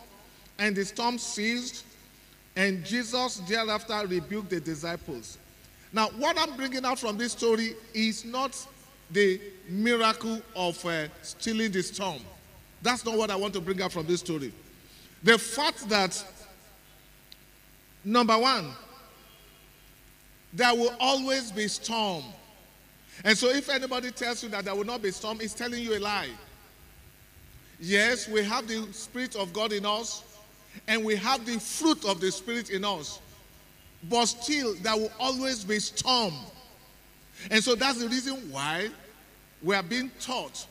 [0.59, 1.83] and the storm ceased,
[2.55, 5.37] and Jesus thereafter rebuked the disciples.
[5.91, 8.55] Now, what I'm bringing out from this story is not
[9.09, 12.19] the miracle of uh, stilling the storm.
[12.81, 14.53] That's not what I want to bring out from this story.
[15.23, 16.23] The fact that,
[18.03, 18.71] number one,
[20.53, 22.23] there will always be storm.
[23.23, 25.97] And so if anybody tells you that there will not be storm, he's telling you
[25.97, 26.29] a lie.
[27.79, 30.23] Yes, we have the Spirit of God in us,
[30.87, 33.19] and we have the fruit of the Spirit in us.
[34.09, 36.33] But still, there will always be storm.
[37.51, 38.89] And so that's the reason why
[39.61, 40.65] we are being taught.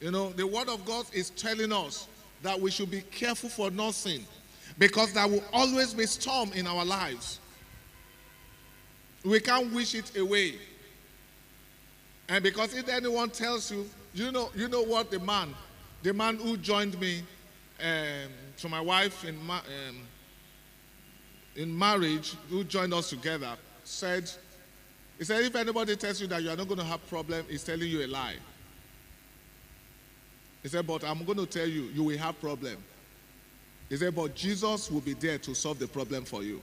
[0.00, 2.06] You know, the Word of God is telling us
[2.42, 4.24] that we should be careful for nothing
[4.78, 7.39] because there will always be storm in our lives.
[9.24, 10.54] We can't wish it away.
[12.28, 15.54] And because if anyone tells you, you know, you know what the man,
[16.02, 17.22] the man who joined me
[17.80, 19.56] um, to my wife in, ma-
[19.88, 19.96] um,
[21.56, 24.30] in marriage, who joined us together, said,
[25.18, 27.64] he said, if anybody tells you that you are not going to have problem, he's
[27.64, 28.36] telling you a lie.
[30.62, 32.76] He said, but I'm going to tell you, you will have problem.
[33.88, 36.62] He said, but Jesus will be there to solve the problem for you.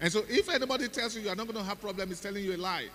[0.00, 2.44] And so if anybody tells you you are not going to have problem, he's telling
[2.44, 2.88] you a lie.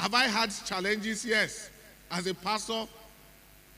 [0.00, 1.24] Have I had challenges?
[1.24, 1.70] Yes.
[2.10, 2.86] As a pastor,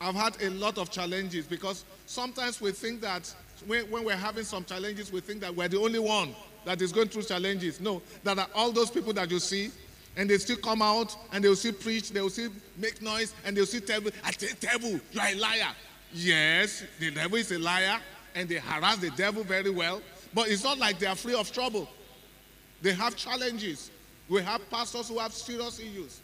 [0.00, 3.34] I've had a lot of challenges because sometimes we think that
[3.66, 6.34] when, when, we're having some challenges, we think that we're the only one
[6.64, 7.80] that is going through challenges.
[7.80, 9.70] No, that are all those people that you see,
[10.16, 13.66] and they still come out and they'll still preach, they'll still make noise, and they'll
[13.66, 15.74] still tell I tell devil, you are a liar.
[16.12, 17.98] Yes, the devil is a liar,
[18.34, 20.00] and they harass the devil very well,
[20.34, 21.88] but it's not like they are free of trouble.
[22.82, 23.90] They have challenges.
[24.28, 26.20] We have pastors who have serious issues.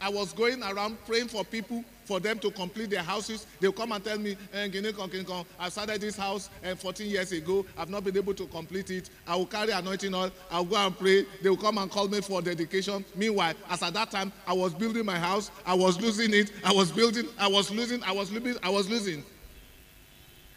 [0.00, 3.46] I was going around praying for people for them to complete their houses.
[3.60, 4.68] They'll come and tell me, eh,
[5.58, 7.66] I started this house eh, 14 years ago.
[7.76, 9.10] I've not been able to complete it.
[9.26, 10.30] I will carry anointing oil.
[10.50, 11.26] I'll go and pray.
[11.42, 13.04] They will come and call me for dedication.
[13.14, 15.50] Meanwhile, as at that time, I was building my house.
[15.66, 16.52] I was losing it.
[16.64, 17.26] I was building.
[17.38, 18.02] I was losing.
[18.04, 18.56] I was losing.
[18.62, 19.24] I was losing.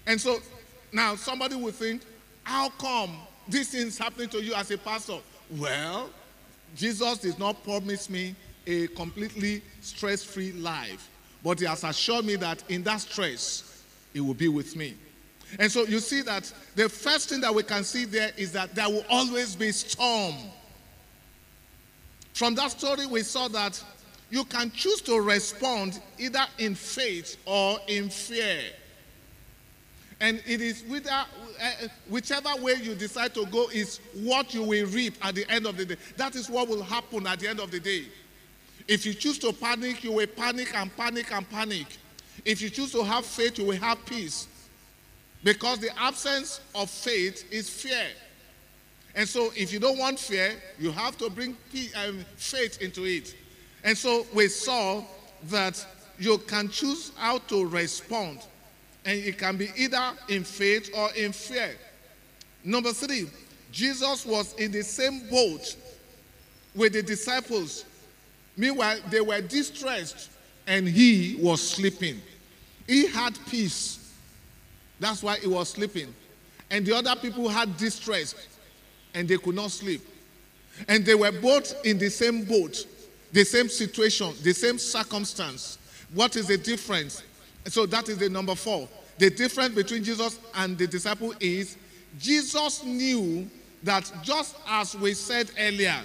[0.05, 0.37] And so
[0.93, 2.03] now somebody will think,
[2.43, 3.11] how come
[3.47, 5.17] this thing's happening to you as a pastor?
[5.57, 6.09] Well,
[6.75, 8.35] Jesus did not promise me
[8.65, 11.09] a completely stress free life,
[11.43, 13.83] but He has assured me that in that stress,
[14.13, 14.95] He will be with me.
[15.59, 18.73] And so you see that the first thing that we can see there is that
[18.73, 20.35] there will always be storm.
[22.33, 23.83] From that story, we saw that
[24.29, 28.61] you can choose to respond either in faith or in fear.
[30.21, 31.71] And it is whether, uh,
[32.07, 35.77] whichever way you decide to go is what you will reap at the end of
[35.77, 35.95] the day.
[36.15, 38.05] That is what will happen at the end of the day.
[38.87, 41.87] If you choose to panic, you will panic and panic and panic.
[42.45, 44.47] If you choose to have faith, you will have peace.
[45.43, 48.07] Because the absence of faith is fear.
[49.15, 51.57] And so, if you don't want fear, you have to bring
[52.05, 53.35] um, faith into it.
[53.83, 55.03] And so, we saw
[55.45, 55.83] that
[56.19, 58.45] you can choose how to respond.
[59.05, 61.75] And it can be either in faith or in fear.
[62.63, 63.29] Number three,
[63.71, 65.75] Jesus was in the same boat
[66.75, 67.85] with the disciples.
[68.55, 70.29] Meanwhile, they were distressed
[70.67, 72.21] and he was sleeping.
[72.87, 74.13] He had peace.
[74.99, 76.13] That's why he was sleeping.
[76.69, 78.35] And the other people had distress
[79.13, 80.01] and they could not sleep.
[80.87, 82.85] And they were both in the same boat,
[83.31, 85.77] the same situation, the same circumstance.
[86.13, 87.23] What is the difference?
[87.65, 88.87] So that is the number four.
[89.17, 91.77] The difference between Jesus and the disciple is
[92.17, 93.49] Jesus knew
[93.83, 96.01] that just as we said earlier,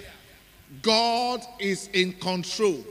[0.81, 2.83] God is in control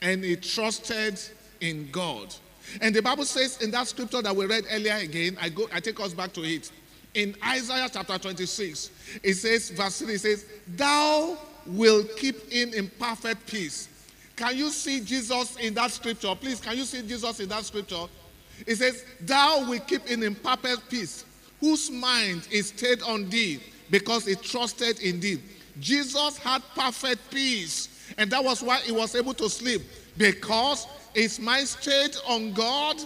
[0.00, 1.20] and he trusted
[1.60, 2.34] in God.
[2.80, 5.80] And the Bible says in that scripture that we read earlier again, I go I
[5.80, 6.70] take us back to it.
[7.14, 8.90] In Isaiah chapter 26,
[9.22, 13.88] it says, verse 3, it says, Thou will keep him in perfect peace.
[14.38, 16.32] Can you see Jesus in that scripture?
[16.36, 18.04] Please, can you see Jesus in that scripture?
[18.68, 21.24] It says, Thou will keep in perfect peace,
[21.58, 23.60] whose mind is stayed on thee,
[23.90, 25.42] because he trusted in thee.
[25.80, 29.82] Jesus had perfect peace, and that was why he was able to sleep,
[30.16, 32.96] because his mind stayed on God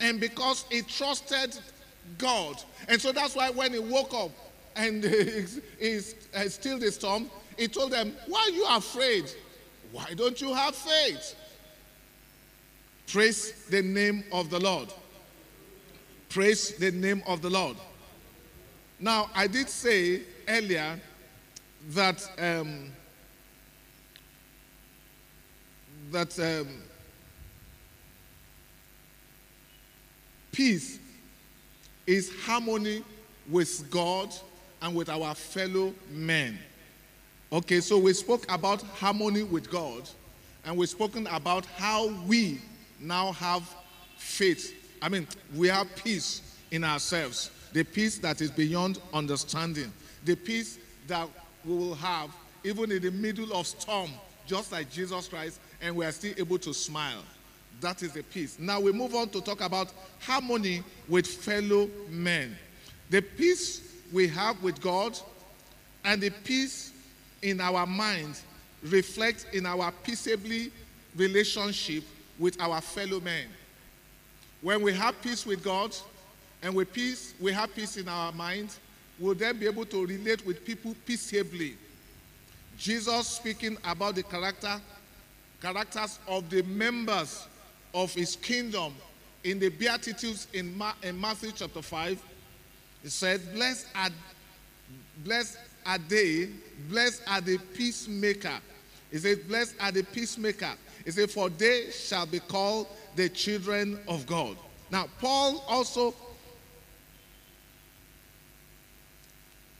[0.00, 1.58] and because he trusted
[2.18, 2.62] God.
[2.88, 4.30] And so that's why when he woke up
[4.76, 5.02] and
[5.80, 6.00] he
[6.34, 9.32] uh, stilled the storm, he told them, Why are you afraid?
[9.92, 11.36] Why don't you have faith?
[13.06, 14.88] Praise the name of the Lord.
[16.30, 17.76] Praise the name of the Lord.
[18.98, 20.98] Now, I did say earlier
[21.90, 22.90] that um,
[26.10, 26.68] that um,
[30.52, 30.98] peace
[32.06, 33.04] is harmony
[33.48, 34.32] with God
[34.80, 36.58] and with our fellow men.
[37.52, 40.08] Okay, so we spoke about harmony with God,
[40.64, 42.62] and we've spoken about how we
[42.98, 43.62] now have
[44.16, 44.74] faith.
[45.02, 49.92] I mean, we have peace in ourselves, the peace that is beyond understanding,
[50.24, 50.78] the peace
[51.08, 51.28] that
[51.66, 52.30] we will have
[52.64, 54.10] even in the middle of storm,
[54.46, 57.22] just like Jesus Christ, and we are still able to smile.
[57.82, 58.58] That is the peace.
[58.58, 62.56] Now we move on to talk about harmony with fellow men.
[63.10, 65.18] The peace we have with God
[66.02, 66.91] and the peace
[67.42, 68.40] in our mind
[68.82, 70.72] reflect in our peaceably
[71.16, 72.04] relationship
[72.38, 73.46] with our fellow men.
[74.60, 75.94] When we have peace with God
[76.62, 78.70] and we peace, we have peace in our mind,
[79.18, 81.76] we'll then be able to relate with people peaceably.
[82.78, 84.80] Jesus speaking about the character,
[85.60, 87.46] characters of the members
[87.94, 88.94] of his kingdom
[89.44, 92.22] in the Beatitudes in, Ma- in Matthew chapter 5,
[93.02, 94.08] he said, Blessed are,
[95.24, 96.48] blessed are they,
[96.88, 98.58] blessed are the peacemaker.
[99.10, 100.72] He said, Blessed are the peacemaker.
[101.04, 104.56] He said, For they shall be called the children of God.
[104.90, 106.14] Now, Paul also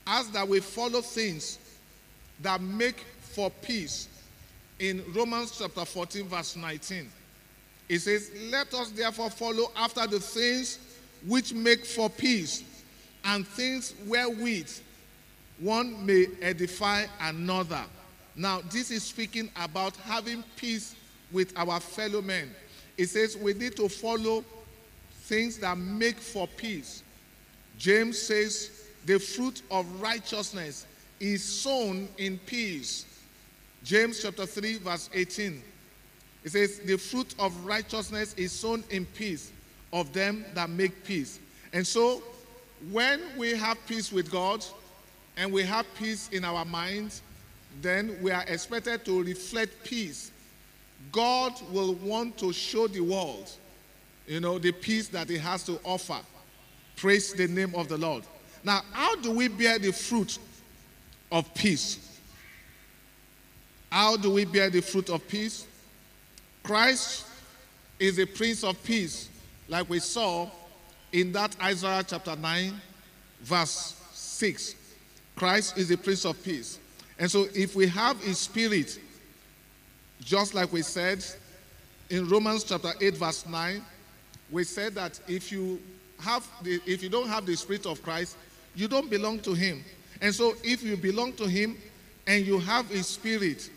[0.05, 1.59] asked that we follow things
[2.41, 4.07] that make for peace
[4.79, 7.09] in Romans chapter 14, verse 19.
[7.89, 10.79] It says, Let us therefore follow after the things
[11.25, 12.63] which make for peace,
[13.23, 14.79] and things wherewith
[15.63, 17.83] one may edify another.
[18.35, 20.95] Now, this is speaking about having peace
[21.31, 22.53] with our fellow men.
[22.97, 24.43] It says we need to follow
[25.21, 27.03] things that make for peace.
[27.77, 30.85] James says the fruit of righteousness
[31.19, 33.05] is sown in peace.
[33.83, 35.61] James chapter 3, verse 18.
[36.43, 39.51] It says, The fruit of righteousness is sown in peace
[39.91, 41.39] of them that make peace.
[41.71, 42.21] And so,
[42.91, 44.65] when we have peace with God
[45.37, 47.21] and we have peace in our minds,
[47.81, 50.31] then we are expected to reflect peace.
[51.11, 53.49] God will want to show the world,
[54.27, 56.19] you know, the peace that He has to offer.
[56.95, 58.23] Praise the name of the Lord.
[58.63, 60.37] Now, how do we bear the fruit
[61.31, 62.19] of peace?
[63.91, 65.67] How do we bear the fruit of peace?
[66.63, 67.25] Christ
[67.99, 69.29] is the Prince of Peace,
[69.67, 70.49] like we saw
[71.11, 72.73] in that Isaiah chapter 9,
[73.41, 74.75] verse 6.
[75.35, 76.79] Christ is the Prince of Peace.
[77.17, 78.99] And so, if we have His Spirit,
[80.21, 81.23] just like we said
[82.09, 83.83] in Romans chapter 8, verse 9,
[84.51, 85.81] we said that if you
[86.19, 88.37] have the, if you don't have the Spirit of Christ,
[88.75, 89.83] you don't belong to Him.
[90.21, 91.77] And so, if you belong to Him
[92.27, 93.69] and you have His Spirit,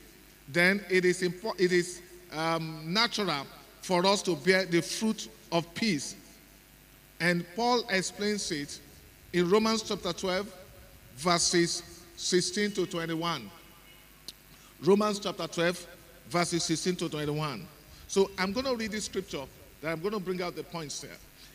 [0.48, 2.00] then it is, impo- it is
[2.32, 3.46] um, natural
[3.82, 6.16] for us to bear the fruit of peace.
[7.20, 8.78] And Paul explains it
[9.32, 10.52] in Romans chapter 12,
[11.16, 11.82] verses
[12.16, 13.50] 16 to 21.
[14.82, 15.86] Romans chapter 12,
[16.28, 17.66] verses 16 to 21.
[18.08, 19.44] So I'm going to read this scripture
[19.80, 21.10] that I'm going to bring out the points there.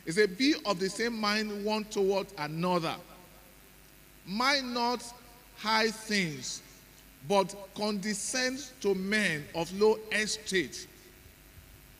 [0.05, 2.95] It says, Be of the same mind one toward another.
[4.25, 5.03] Mind not
[5.57, 6.61] high things,
[7.27, 10.87] but condescend to men of low estate.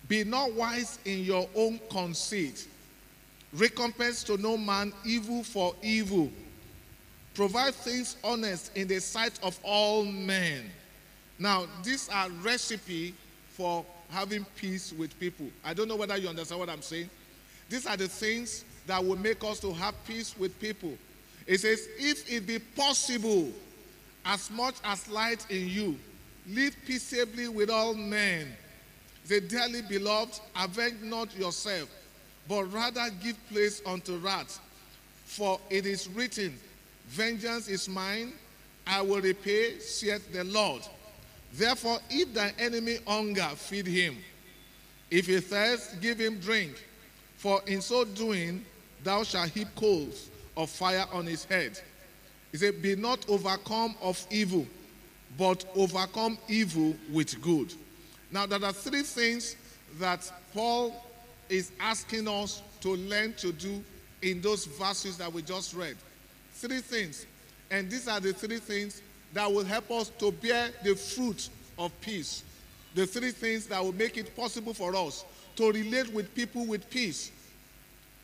[0.08, 2.68] Be not wise in your own conceit.
[3.54, 6.30] Recompense to no man evil for evil.
[7.34, 10.70] Provide things honest in the sight of all men.
[11.40, 13.14] Now, these are recipe
[13.50, 15.48] for having peace with people.
[15.64, 17.10] I don't know whether you understand what I'm saying.
[17.70, 20.94] These are the things that will make us to have peace with people.
[21.48, 23.50] It says, if it be possible,
[24.26, 25.98] as much as light in you,
[26.48, 28.48] live peaceably with all men.
[29.28, 31.90] The dearly beloved, avenge not yourself,
[32.48, 34.60] but rather give place unto wrath.
[35.26, 36.58] For it is written,
[37.12, 38.32] Vengeance is mine,
[38.88, 40.82] I will repay, saith the Lord.
[41.54, 44.16] Therefore, if thy enemy hunger, feed him.
[45.10, 46.82] If he thirst, give him drink.
[47.36, 48.64] For in so doing,
[49.04, 51.78] thou shalt heap coals of fire on his head.
[52.54, 54.66] He said, Be not overcome of evil,
[55.38, 57.74] but overcome evil with good.
[58.32, 59.58] Now, there are three things
[60.00, 60.96] that Paul
[61.50, 63.84] is asking us to learn to do
[64.22, 65.98] in those verses that we just read.
[66.62, 67.26] Three things.
[67.72, 69.02] And these are the three things
[69.34, 71.50] that will help us to bear the fruit
[71.80, 72.44] of peace.
[72.94, 76.88] The three things that will make it possible for us to relate with people with
[76.92, 77.32] peace.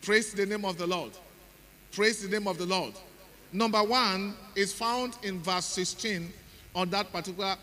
[0.03, 1.13] Praise the name of the Lord.
[1.91, 2.93] Praise the name of the Lord.
[3.51, 6.31] Number one is found in verse 16
[6.75, 7.57] on that particular uh,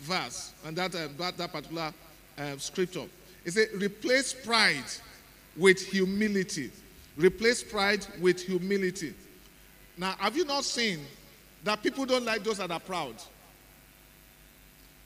[0.00, 1.94] verse and that, uh, that, that, particular
[2.36, 3.04] uh, scripture.
[3.44, 4.90] It says, replace pride
[5.56, 6.72] with humility.
[7.16, 9.14] Replace pride with humility.
[10.00, 11.00] Now, have you not seen
[11.62, 13.16] that people don't like those that are proud?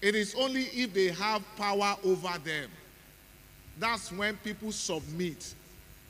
[0.01, 2.71] It is only if they have power over them.
[3.77, 5.53] That's when people submit.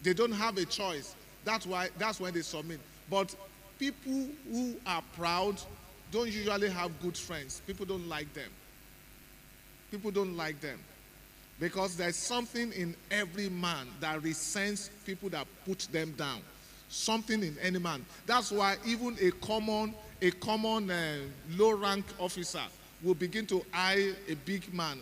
[0.02, 1.16] They don't have a choice.
[1.46, 2.78] That's why that's when they submit.
[3.08, 3.34] But
[3.78, 5.58] people who are proud
[6.12, 7.62] don't usually have good friends.
[7.66, 8.50] People don't like them.
[9.90, 10.78] People don't like them.
[11.58, 16.42] Because there's something in every man that resents people that put them down.
[16.94, 18.06] Something in any man.
[18.24, 21.16] That's why even a common, a common uh,
[21.56, 22.62] low rank officer
[23.02, 25.00] will begin to eye a big man.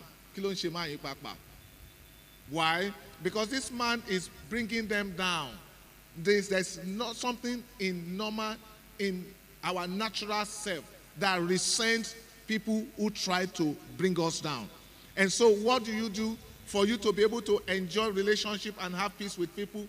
[2.48, 2.90] Why?
[3.22, 5.50] Because this man is bringing them down.
[6.16, 8.54] There's, there's not something in normal,
[8.98, 9.26] in
[9.62, 10.84] our natural self
[11.18, 12.16] that resents
[12.46, 14.66] people who try to bring us down.
[15.14, 18.94] And so, what do you do for you to be able to enjoy relationship and
[18.94, 19.86] have peace with people?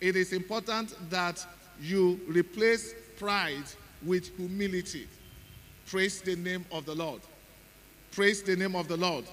[0.00, 1.44] It is important that
[1.80, 3.64] you replace pride
[4.04, 5.06] with humility.
[5.86, 7.20] Praise the name of the Lord.
[8.12, 9.24] Praise the name of the Lord.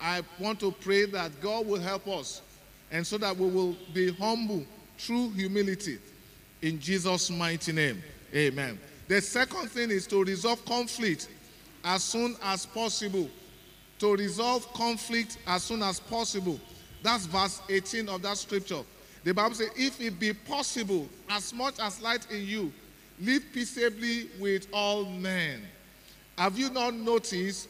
[0.00, 2.42] I want to pray that God will help us
[2.90, 4.64] and so that we will be humble
[4.98, 5.98] through humility
[6.62, 8.02] in Jesus' mighty name.
[8.34, 8.78] Amen.
[9.08, 11.28] The second thing is to resolve conflict
[11.84, 13.28] as soon as possible.
[13.98, 16.58] To resolve conflict as soon as possible.
[17.02, 18.82] That's verse 18 of that scripture.
[19.24, 22.72] The Bible says, If it be possible, as much as light in you,
[23.20, 25.62] live peaceably with all men.
[26.36, 27.68] Have you not noticed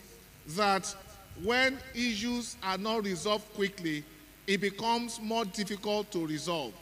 [0.48, 0.94] that
[1.42, 4.04] when issues are not resolved quickly,
[4.46, 6.72] it becomes more difficult to resolve?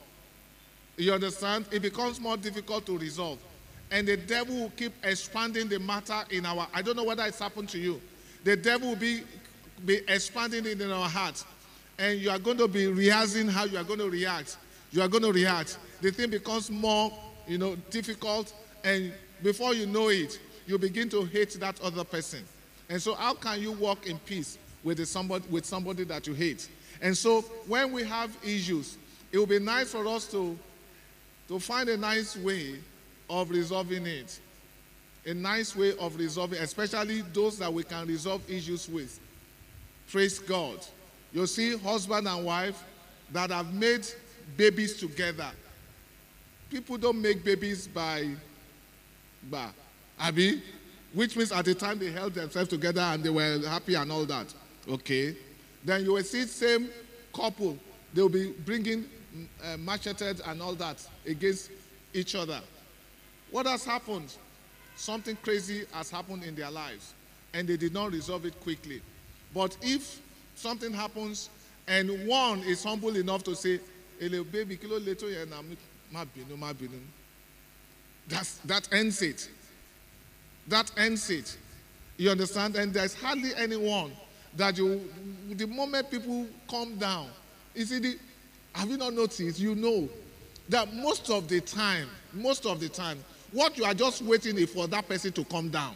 [0.96, 1.66] You understand?
[1.70, 3.38] It becomes more difficult to resolve.
[3.90, 7.38] And the devil will keep expanding the matter in our I don't know whether it's
[7.38, 8.00] happened to you.
[8.44, 9.22] The devil will be,
[9.84, 11.44] be expanding it in our hearts.
[11.98, 14.56] And you are going to be rehearsing how you are going to react.
[14.90, 15.78] You are going to react.
[16.00, 17.12] The thing becomes more,
[17.46, 18.52] you know, difficult.
[18.84, 19.12] And
[19.42, 22.44] before you know it, you begin to hate that other person.
[22.88, 26.68] And so how can you walk in peace with somebody with somebody that you hate?
[27.00, 28.98] And so when we have issues,
[29.30, 30.58] it will be nice for us to
[31.48, 32.76] to find a nice way
[33.28, 34.40] of resolving it.
[35.24, 39.20] A nice way of resolving, especially those that we can resolve issues with.
[40.10, 40.84] Praise God.
[41.32, 42.82] You see, husband and wife
[43.32, 44.06] that have made
[44.56, 45.50] babies together.
[46.70, 48.30] People don't make babies by,
[49.50, 49.68] by
[50.18, 50.62] Abby,
[51.12, 54.24] which means at the time they held themselves together and they were happy and all
[54.24, 54.52] that.
[54.88, 55.36] Okay.
[55.84, 56.88] Then you will see same
[57.34, 57.78] couple.
[58.14, 59.06] They'll be bringing
[59.64, 61.70] uh, macheted and all that against
[62.14, 62.60] each other.
[63.50, 64.34] What has happened?
[64.96, 67.14] Something crazy has happened in their lives,
[67.52, 69.00] and they did not resolve it quickly.
[69.54, 70.20] But if
[70.54, 71.50] something happens
[71.88, 73.80] and one is humble enough to say,
[74.20, 75.62] Ele baby, kilo leto yẹn na
[76.12, 77.00] ma binu, ma binu.
[78.28, 79.48] That's, that ends it.
[80.68, 81.56] That ends it.
[82.16, 82.76] You understand?
[82.76, 84.12] And there's hardly anyone
[84.56, 85.10] that you,
[85.50, 87.28] the moment people calm down,
[87.74, 88.18] you see, the,
[88.74, 89.58] have you not noticed?
[89.58, 90.08] You know
[90.68, 93.18] that most of the time, most of the time,
[93.50, 95.94] what you are just waiting is for that person to come down.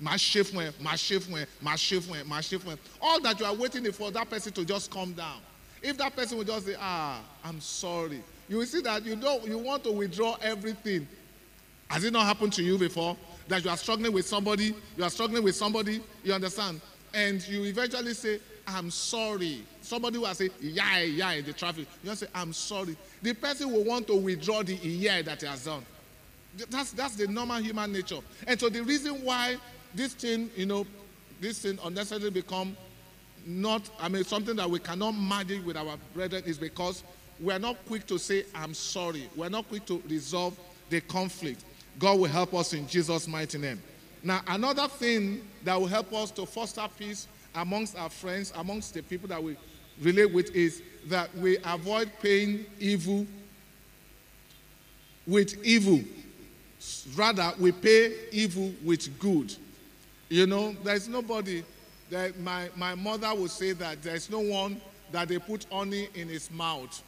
[0.00, 2.80] My chef went, my chef went, my chef went, my chef went.
[3.00, 5.38] All that you are waiting for that person to just come down.
[5.82, 9.46] If that person will just say, ah, I'm sorry, you will see that you don't,
[9.46, 11.06] you want to withdraw everything.
[11.88, 13.16] Has it not happened to you before?
[13.48, 16.80] That you are struggling with somebody, you are struggling with somebody, you understand?
[17.12, 19.62] And you eventually say, I'm sorry.
[19.82, 21.86] Somebody will say, yeah, yeah, in the traffic.
[22.02, 22.96] You just say, I'm sorry.
[23.22, 25.84] The person will want to withdraw the yeah that he has done.
[26.70, 28.20] That's, that's the normal human nature.
[28.46, 29.56] And so the reason why
[29.94, 30.86] this thing, you know,
[31.40, 32.76] this thing unnecessarily become
[33.46, 37.04] not, I mean, something that we cannot manage with our brethren is because
[37.40, 39.28] we are not quick to say, I'm sorry.
[39.36, 41.64] We're not quick to resolve the conflict.
[41.98, 43.82] God will help us in Jesus' mighty name.
[44.22, 49.02] Now, another thing that will help us to foster peace amongst our friends, amongst the
[49.02, 49.56] people that we
[50.00, 53.26] relate with, is that we avoid paying evil
[55.26, 56.00] with evil.
[57.14, 59.54] Rather, we pay evil with good.
[60.28, 61.62] You know, there's nobody
[62.10, 64.80] that my, my mother would say that there's no one
[65.12, 67.02] that they put honey in his mouth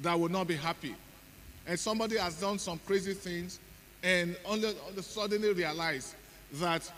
[0.00, 0.94] that will not be happy.
[1.66, 3.58] And somebody has done some crazy things
[4.02, 6.14] and only, only suddenly realize
[6.54, 6.90] that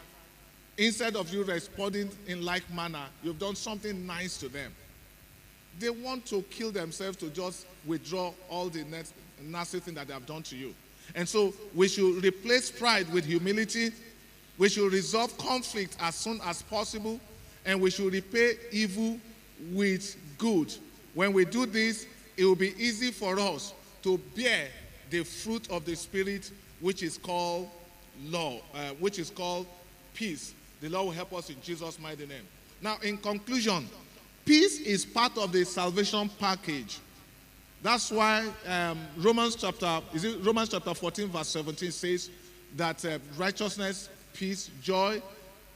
[0.76, 4.74] instead of you responding in like manner, you've done something nice to them.
[5.78, 8.84] They want to kill themselves to just withdraw all the
[9.42, 10.74] nasty thing that they have done to you.
[11.14, 13.90] And so we should replace pride with humility.
[14.58, 17.20] We should resolve conflict as soon as possible.
[17.64, 19.18] And we should repay evil
[19.72, 20.72] with good.
[21.14, 24.68] When we do this, it will be easy for us to bear
[25.10, 26.50] the fruit of the Spirit,
[26.80, 27.68] which is called
[28.24, 29.66] law, uh, which is called
[30.14, 30.54] peace.
[30.80, 32.46] The Lord will help us in Jesus' mighty name.
[32.82, 33.88] Now, in conclusion,
[34.44, 36.98] peace is part of the salvation package.
[37.82, 42.30] That's why um, Romans chapter is it Romans chapter 14 verse 17 says
[42.74, 45.20] that uh, righteousness, peace, joy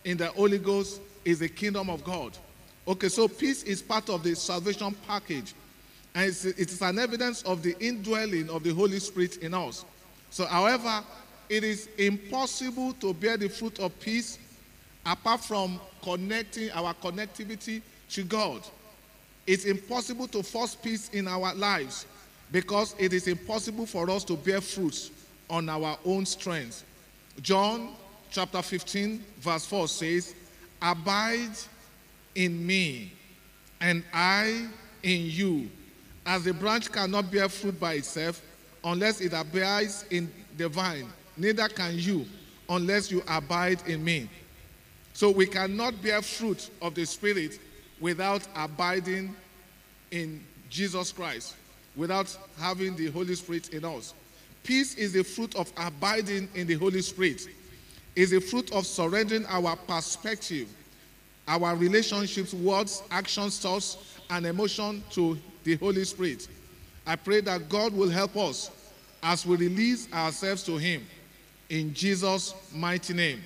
[0.05, 2.37] in the Holy Ghost is the kingdom of God.
[2.87, 5.55] Okay, so peace is part of the salvation package,
[6.15, 9.85] and it's, it is an evidence of the indwelling of the Holy Spirit in us.
[10.31, 11.03] So, however,
[11.49, 14.39] it is impossible to bear the fruit of peace
[15.05, 18.63] apart from connecting our connectivity to God.
[19.47, 22.07] It's impossible to force peace in our lives
[22.53, 25.11] because it is impossible for us to bear fruits
[25.49, 26.85] on our own strength.
[27.43, 27.95] John
[28.31, 30.35] chapter 15, verse 4 says,
[30.81, 31.57] Abide
[32.35, 33.13] in me,
[33.81, 34.67] and I
[35.03, 35.71] in you.
[36.25, 38.41] As the branch cannot bear fruit by itself
[38.85, 42.27] unless it abides in the vine, neither can you
[42.69, 44.29] unless you abide in me.
[45.13, 47.59] So we cannot bear fruit of the Spirit
[48.01, 49.35] without abiding
[50.11, 51.57] in Jesus Christ,
[51.97, 54.15] without having the Holy Spirit in us.
[54.63, 57.47] Peace is the fruit of abiding in the Holy Spirit.
[58.17, 60.69] Is the fruit of surrendering our perspective,
[61.47, 63.97] our relationships, words, actions, thoughts,
[64.31, 66.49] and emotion to the Holy Spirit.
[67.07, 68.71] I pray that God will help us
[69.23, 71.07] as we release ourselves to Him.
[71.69, 73.43] In Jesus' mighty name.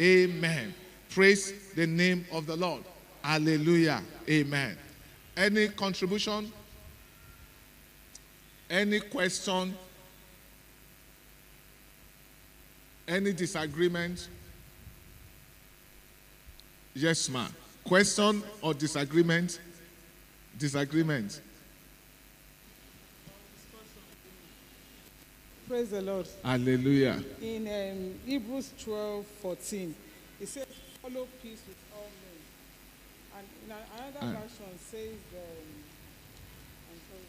[0.00, 0.74] Amen.
[1.10, 2.84] Praise the name of the Lord.
[3.22, 4.02] Hallelujah.
[4.28, 4.76] Amen.
[5.36, 6.52] Any contribution?
[8.70, 9.74] Any question?
[13.08, 14.28] Any disagreement?
[16.94, 17.50] Yes, ma'am.
[17.84, 19.60] Question or disagreement?
[20.58, 21.40] Disagreement.
[25.66, 26.26] Praise the Lord.
[26.44, 27.22] Hallelujah.
[27.40, 29.94] In um, Hebrews 12 14,
[30.40, 30.66] it says,
[31.02, 33.38] Follow peace with all men.
[33.38, 34.40] And in another Ah.
[34.40, 35.68] version says, um,
[36.90, 37.26] I'm sorry.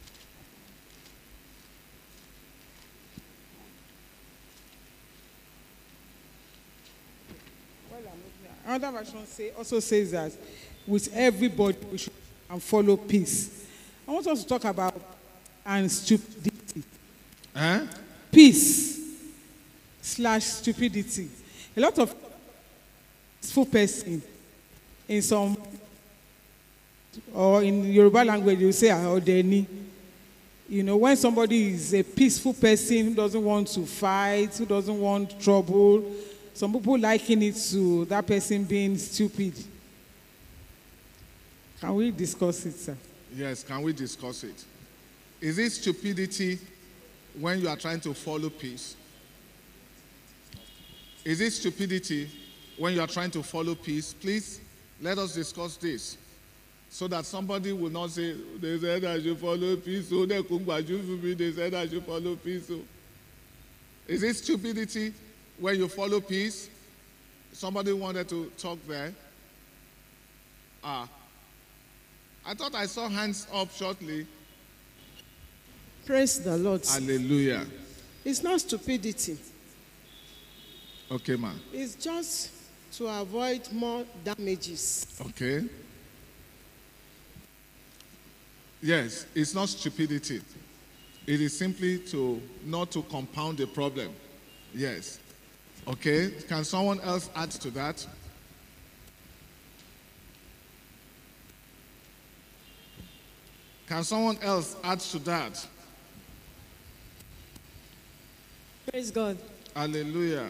[7.30, 7.89] Well, I'm looking at-
[8.66, 10.32] Another version say, also says that
[10.86, 12.14] with everybody we should
[12.50, 13.66] and follow peace.
[14.08, 15.00] I want us to talk about
[15.66, 16.84] and stupidity
[17.56, 17.82] Huh?
[18.32, 19.00] peace
[20.02, 21.30] slash stupidity.
[21.76, 22.16] A lot of
[23.41, 24.22] peaceful person
[25.08, 25.58] in some
[27.34, 29.66] or in Yoruba language you say ah, Odeni.
[30.68, 35.00] You know, when somebody is a peaceful person who doesn't want to fight, who doesn't
[35.00, 36.04] want trouble,
[36.54, 39.54] some people liken it to that person being stupid.
[41.80, 42.97] Can we discuss it, sir?
[43.34, 44.66] Yes, can we discuss it?
[45.39, 46.60] Is it stupidity
[47.39, 48.95] when you are trying to follow peace?
[51.24, 52.30] Is it stupidity
[52.78, 54.14] when you are trying to follow peace?
[54.14, 54.60] Please
[55.02, 56.18] let us discuss this
[56.89, 60.10] so that somebody will not say, they said I should follow peace.
[60.12, 62.68] Oh, so me, they said I should follow peace.
[62.68, 62.80] So.
[64.08, 65.14] Is it stupidity
[65.60, 66.70] when you follow peace?
[67.51, 69.14] Somebody wanted to talk there.
[70.84, 71.07] Ah.
[72.45, 74.26] I thought I saw hands up shortly.
[76.05, 76.86] Praise the Lord.
[76.86, 77.66] Hallelujah.
[78.24, 79.38] It's not stupidity.
[81.12, 81.51] Okay, ma.
[81.74, 82.51] It's just
[82.93, 85.05] to avoid more damages.
[85.22, 85.66] Okay.
[88.82, 90.41] Yes, it's not stupidity.
[91.28, 94.10] It is simply to not to compound the problem.
[94.74, 95.20] Yes.
[95.90, 96.30] Okay.
[96.48, 98.06] Can someone else add to that?
[103.88, 105.68] Can someone else add to that?
[108.92, 109.38] Praise God.
[109.76, 110.50] Hallelujah.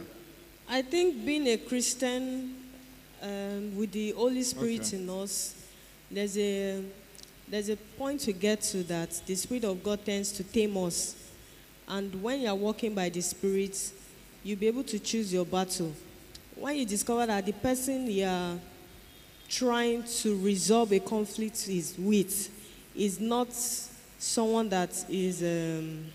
[0.68, 2.56] I think being a Christian
[3.22, 4.98] um, with the Holy Spirit Okay.
[4.98, 5.56] in us,
[6.12, 6.84] there's a
[7.48, 11.16] there's a point to get to that the Spirit of God tends to tame us,
[11.88, 13.92] and when you are walking by the Spirit,
[14.44, 15.94] you'll be able to choose your battle.
[16.56, 18.56] When you discover that the person you are
[19.50, 22.50] trying to resolve a conflict is with
[22.96, 23.48] is not
[24.18, 26.06] someone that is um,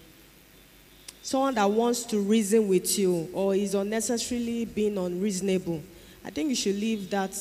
[1.23, 5.83] someone that wants to reason with you or is unnecessarily being unreasonable,
[6.25, 7.37] I think you should leave that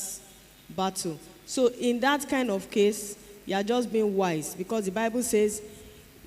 [0.70, 1.18] battle.
[1.46, 5.60] So in that kind of case, you are just being wise because the Bible says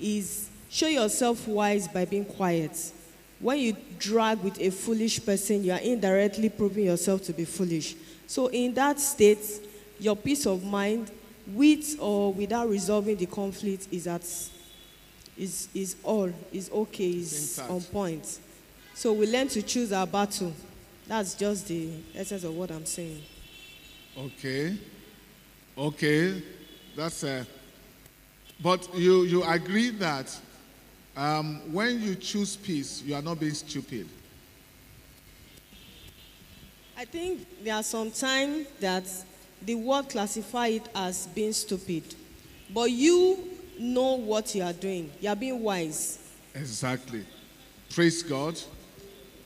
[0.00, 2.92] is show yourself wise by being quiet.
[3.40, 7.94] When you drag with a foolish person, you are indirectly proving yourself to be foolish.
[8.26, 9.38] So in that state,
[10.00, 11.10] your peace of mind,
[11.46, 14.22] with or without resolving the conflict, is at
[15.38, 18.40] is is all is okay is on point
[18.92, 20.52] so we learn to choose our battle
[21.06, 23.22] that's just the essence of what i'm saying
[24.18, 24.76] Okay.
[25.76, 26.42] Okay.
[26.96, 27.44] That's uh
[28.60, 30.36] but you you agree that
[31.18, 34.08] um, when you choose peace, you are not being stupid.
[36.96, 39.04] i think there are some times that
[39.62, 42.02] the world classify it as being stupid
[42.74, 43.38] but you
[43.78, 46.18] know what you are doing you are being wise
[46.58, 47.24] Exactly.
[47.90, 48.60] Praise God.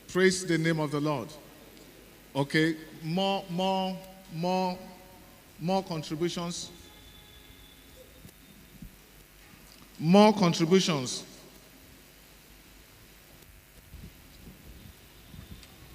[0.07, 1.27] Praise the name of the Lord.
[2.35, 2.75] Okay.
[3.03, 3.95] More, more,
[4.33, 4.77] more,
[5.59, 6.71] more contributions.
[9.99, 11.23] More contributions.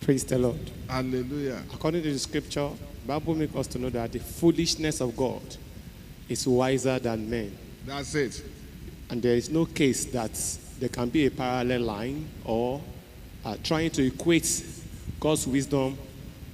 [0.09, 0.71] Praise the Lord.
[0.89, 1.63] Hallelujah.
[1.71, 2.71] According to the scripture,
[3.07, 5.43] Bible makes us to know that the foolishness of God
[6.31, 7.55] is wiser than men.
[7.85, 8.43] That's it.
[9.11, 10.33] And there is no case that
[10.81, 12.81] there can be a parallel line or
[13.45, 14.65] uh, trying to equate
[15.21, 15.99] God's wisdom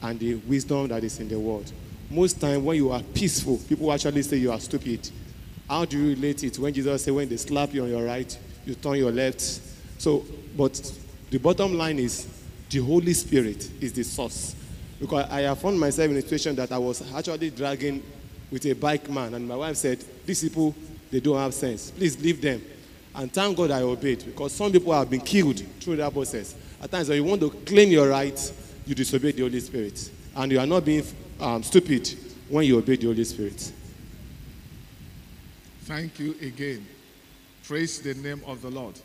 [0.02, 1.72] and the wisdom that is in the world.
[2.11, 5.09] Most time when you are peaceful, people actually say you are stupid.
[5.68, 8.36] How do you relate it when Jesus said when they slap you on your right,
[8.66, 9.61] you turn your left?
[9.98, 10.24] So,
[10.57, 10.92] but
[11.30, 12.34] the bottom line is
[12.75, 14.57] the Holy Spirit is the source.
[14.99, 18.03] Because I have found myself in a situation that I was actually dragging
[18.51, 20.75] with a bike man, and my wife said, These people,
[21.11, 21.93] they don't have sense.
[21.93, 22.61] Please leave them.
[23.14, 26.57] And thank God I obeyed because some people have been killed through that process.
[26.83, 28.53] At times, when you want to claim your rights,
[28.85, 30.11] you disobey the Holy Spirit.
[30.35, 31.05] And you are not being
[31.39, 32.12] um, stupid
[32.49, 33.72] when you obey the Holy Spirit.
[35.83, 36.85] Thank you again.
[37.62, 38.99] Praise the name of the Lord.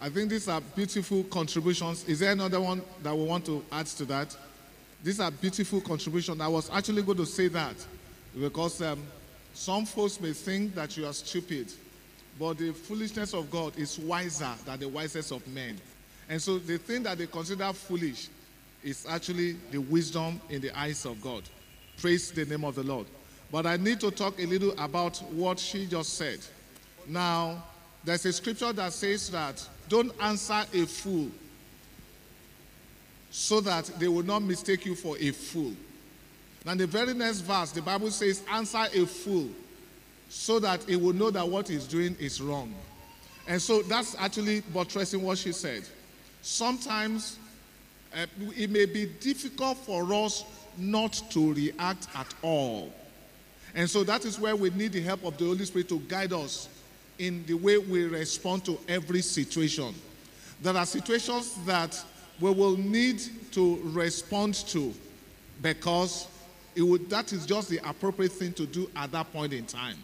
[0.00, 2.04] I think these are beautiful contributions.
[2.08, 4.36] Is there another one that we want to add to that?
[5.02, 6.40] These are beautiful contributions.
[6.40, 7.74] I was actually going to say that
[8.38, 9.02] because um,
[9.54, 11.72] some folks may think that you are stupid,
[12.38, 15.80] but the foolishness of God is wiser than the wisest of men.
[16.28, 18.28] And so the thing that they consider foolish
[18.84, 21.42] is actually the wisdom in the eyes of God.
[22.00, 23.06] Praise the name of the Lord.
[23.50, 26.38] But I need to talk a little about what she just said.
[27.06, 27.64] Now,
[28.04, 31.30] there's a scripture that says that don't answer a fool
[33.30, 35.74] so that they will not mistake you for a fool.
[36.64, 39.48] Now, the very next verse, the Bible says, answer a fool
[40.28, 42.74] so that he will know that what he's doing is wrong.
[43.46, 45.84] And so that's actually buttressing what she said.
[46.42, 47.38] Sometimes
[48.14, 48.26] uh,
[48.56, 50.44] it may be difficult for us
[50.76, 52.92] not to react at all.
[53.74, 56.32] And so that is where we need the help of the Holy Spirit to guide
[56.32, 56.68] us
[57.18, 59.94] in the way we respond to every situation.
[60.62, 62.02] There are situations that
[62.40, 64.94] we will need to respond to
[65.62, 66.28] because
[66.74, 69.96] it would, that is just the appropriate thing to do at that point in time.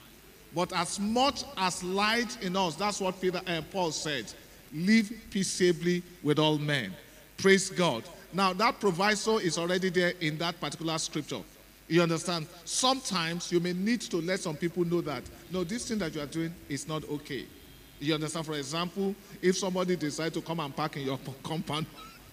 [0.55, 4.33] But as much as light in us, that's what Peter and uh, Paul said,
[4.73, 6.93] live peaceably with all men.
[7.37, 8.05] Praise God.
[8.33, 11.41] Now that proviso is already there in that particular scripture.
[11.87, 12.47] You understand?
[12.65, 16.21] Sometimes you may need to let some people know that no, this thing that you
[16.23, 17.45] are doing is not okay.
[18.01, 18.47] You understand?
[18.47, 21.87] For example, if somebody decides to come and park in your compound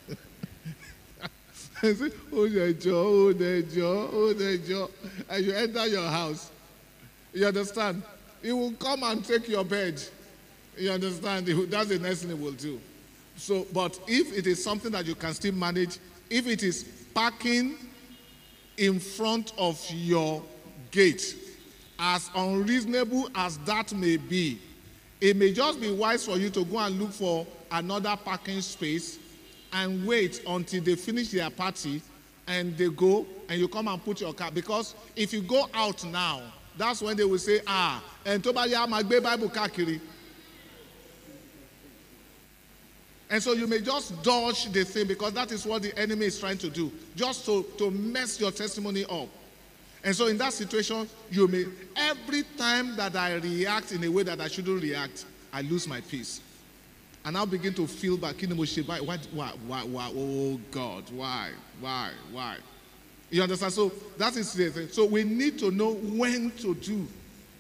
[1.82, 2.48] and say, oh, oh,
[3.34, 4.92] Nejo, oh, Nejo,
[5.30, 6.52] and you enter your house.
[7.34, 8.04] You understand?
[8.42, 10.02] He will come and take your bed.
[10.78, 11.48] You understand?
[11.48, 12.80] That's the next thing he will do.
[13.36, 15.98] So, but if it is something that you can still manage,
[16.30, 16.84] if it is
[17.14, 17.76] parking
[18.78, 20.44] in front of your
[20.92, 21.36] gate,
[22.00, 24.60] as unreasonable as that may be,
[25.20, 29.20] it may just be wise for you to go and look for another parking space
[29.74, 32.02] and wait until they finish their party
[32.48, 34.52] and they go and you come and put your car.
[34.52, 36.42] Because if you go out now,
[36.78, 40.00] that's when they will say, ah, and tó bá Bible káàkiri.
[43.32, 46.38] And so you may just dodge the thing because that is what the enemy is
[46.38, 49.30] trying to do, just to, to mess your testimony up.
[50.04, 51.66] And so in that situation, you may,
[51.96, 56.02] every time that I react in a way that I shouldn't react, I lose my
[56.02, 56.42] peace.
[57.24, 58.36] And I'll begin to feel back.
[58.42, 62.58] Why, why, why, why, oh God, why, why, why?
[63.30, 63.72] You understand?
[63.72, 64.90] So that is the thing.
[64.90, 67.08] So we need to know when to do,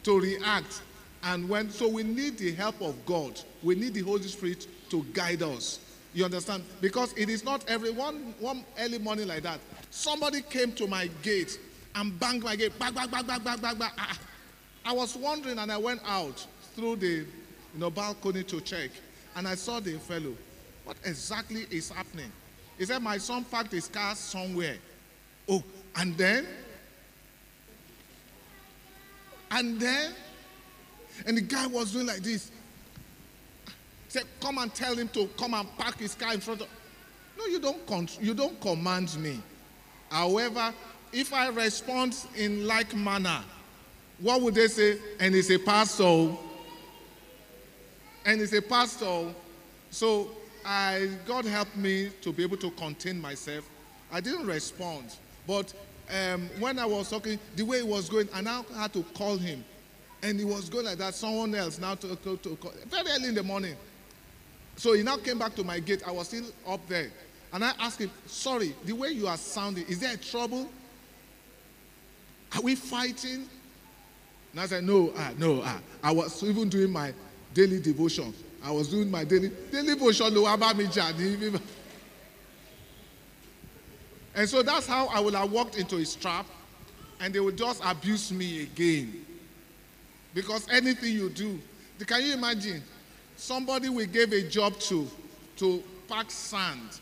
[0.03, 0.81] to react,
[1.23, 1.69] and when.
[1.69, 3.39] So we need the help of God.
[3.63, 5.79] We need the Holy Spirit to guide us.
[6.13, 6.63] You understand?
[6.81, 9.59] Because it is not every one, one early morning like that.
[9.89, 11.57] Somebody came to my gate
[11.95, 12.77] and banged my gate.
[12.77, 13.91] Bang, bang, bang, bang, bang, bang, bang.
[13.97, 14.19] Ah.
[14.83, 17.25] I was wondering and I went out through the you
[17.75, 18.91] know, balcony to check.
[19.35, 20.35] And I saw the fellow.
[20.83, 22.31] What exactly is happening?
[22.77, 24.77] He said, My son parked his car somewhere.
[25.47, 25.63] Oh,
[25.95, 26.47] and then?
[29.51, 30.13] And then?
[31.25, 32.51] And the guy was doing like this.
[34.11, 36.67] Said, Come and tell him to come and park his car in front of.
[37.37, 39.39] No, you don't, con- you don't command me.
[40.09, 40.73] However,
[41.13, 43.39] if I respond in like manner,
[44.19, 44.99] what would they say?
[45.17, 46.35] And it's a pastor
[48.25, 49.33] and he's a pastor.
[49.91, 50.31] So
[50.65, 53.63] I, God helped me to be able to contain myself.
[54.11, 55.15] I didn't respond.
[55.47, 55.73] But
[56.13, 59.37] um, when I was talking, the way he was going, I now had to call
[59.37, 59.63] him.
[60.21, 61.15] And he was going like that.
[61.15, 63.77] Someone else now to, to, to call, very early in the morning.
[64.75, 66.01] So he now came back to my gate.
[66.07, 67.11] I was still up there.
[67.53, 70.69] And I asked him, sorry, the way you are sounding, is there trouble?
[72.55, 73.47] Are we fighting?
[74.51, 75.79] And I said, no, ah, no, ah.
[76.03, 77.13] I was even doing my
[77.53, 78.33] daily devotion.
[78.63, 81.61] I was doing my daily daily devotion.
[84.33, 86.45] And so that's how I would have walked into his trap,
[87.19, 89.25] and they would just abuse me again.
[90.33, 91.59] Because anything you do,
[92.05, 92.81] can you imagine?
[93.41, 95.07] Somebody we gave a job to
[95.57, 97.01] to pack sand,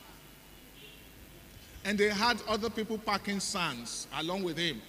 [1.84, 4.82] and they had other people packing sands along with him.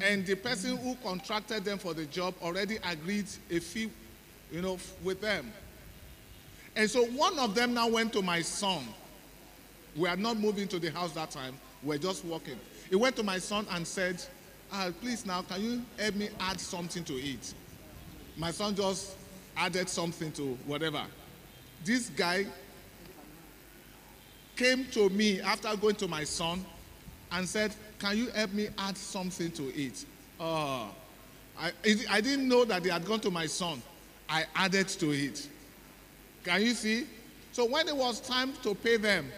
[0.00, 3.90] And the person who contracted them for the job already agreed a fee
[4.50, 5.52] you know, with them.
[6.76, 8.84] And so one of them now went to my son.
[9.96, 11.56] We are not moving to the house that time.
[11.82, 12.58] We are just walking.
[12.88, 14.24] He went to my son and said,
[14.72, 17.52] ah, please now, can you help me add something to it?
[18.38, 19.17] My son just
[19.58, 21.04] added something to whatever.
[21.84, 22.46] This guy
[24.56, 26.64] came to me after going to my son
[27.32, 30.04] and said, can you help me add something to it?
[30.40, 30.86] Uh,
[31.58, 31.72] I,
[32.10, 33.82] I didn't know that they had gone to my son.
[34.28, 35.48] I added to it.
[36.44, 37.06] Can you see?
[37.52, 39.30] So when it was time to pay them,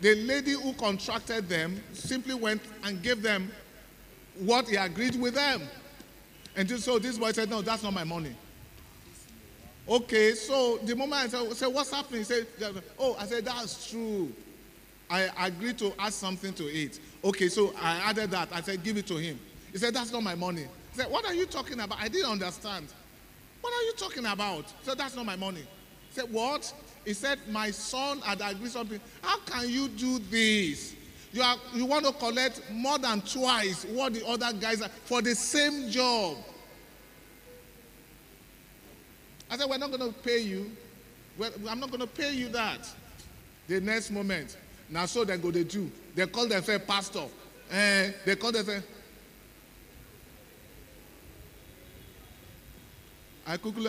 [0.00, 3.50] the lady who contracted them simply went and gave them
[4.38, 5.62] what he agreed with them.
[6.56, 8.34] And so this boy said, No, that's not my money.
[9.88, 12.20] Okay, so the moment I said, What's happening?
[12.20, 12.46] He said,
[12.98, 14.32] Oh, I said, That's true.
[15.10, 16.98] I agreed to add something to it.
[17.22, 18.48] Okay, so I added that.
[18.52, 19.38] I said, Give it to him.
[19.72, 20.62] He said, That's not my money.
[20.92, 21.98] He said, What are you talking about?
[22.00, 22.86] I didn't understand.
[23.60, 24.72] What are you talking about?
[24.82, 25.60] Said, That's not my money.
[25.60, 26.72] He said, What?
[27.04, 29.00] He said, My son had agreed something.
[29.20, 30.94] How can you do this?
[31.32, 35.20] You, are, you want to collect more than twice what the other guys are for
[35.20, 36.36] the same job.
[39.50, 40.70] I said, We're not going to pay you.
[41.68, 42.88] I'm not going to pay you that.
[43.66, 44.56] The next moment,
[44.90, 45.90] now so they go they do.
[46.14, 47.24] They call themselves pastor.
[47.70, 48.84] Eh, they call themselves
[53.46, 53.88] I quickly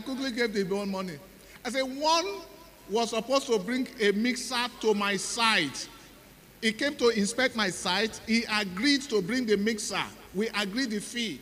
[0.00, 1.18] quickly gave the one money.
[1.64, 2.26] I said one
[2.90, 5.88] was supposed to bring a mixer to my site.
[6.60, 8.20] He came to inspect my site.
[8.26, 10.02] He agreed to bring the mixer.
[10.34, 11.40] We agreed the fee.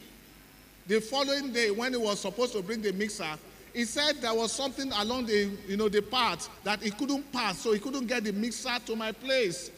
[0.89, 3.37] The following day, when he was supposed to bring the mixer,
[3.75, 7.59] he said there was something along the, you know, the path that he couldn't pass,
[7.59, 9.71] so he couldn't get the mixer to my place.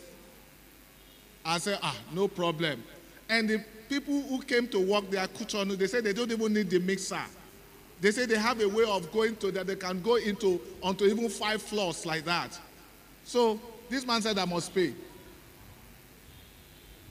[1.44, 2.84] I said, ah, no problem.
[3.28, 6.70] And the people who came to work there, Kuchonu, they said they don't even need
[6.70, 7.20] the mixer.
[8.00, 11.04] They say they have a way of going to that they can go into onto
[11.06, 12.58] even five floors like that.
[13.24, 14.94] So this man said I must pay.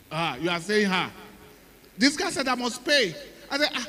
[0.10, 1.12] Ah, you are saying her.
[1.98, 3.14] This guy said I must pay.
[3.52, 3.88] I said, ah,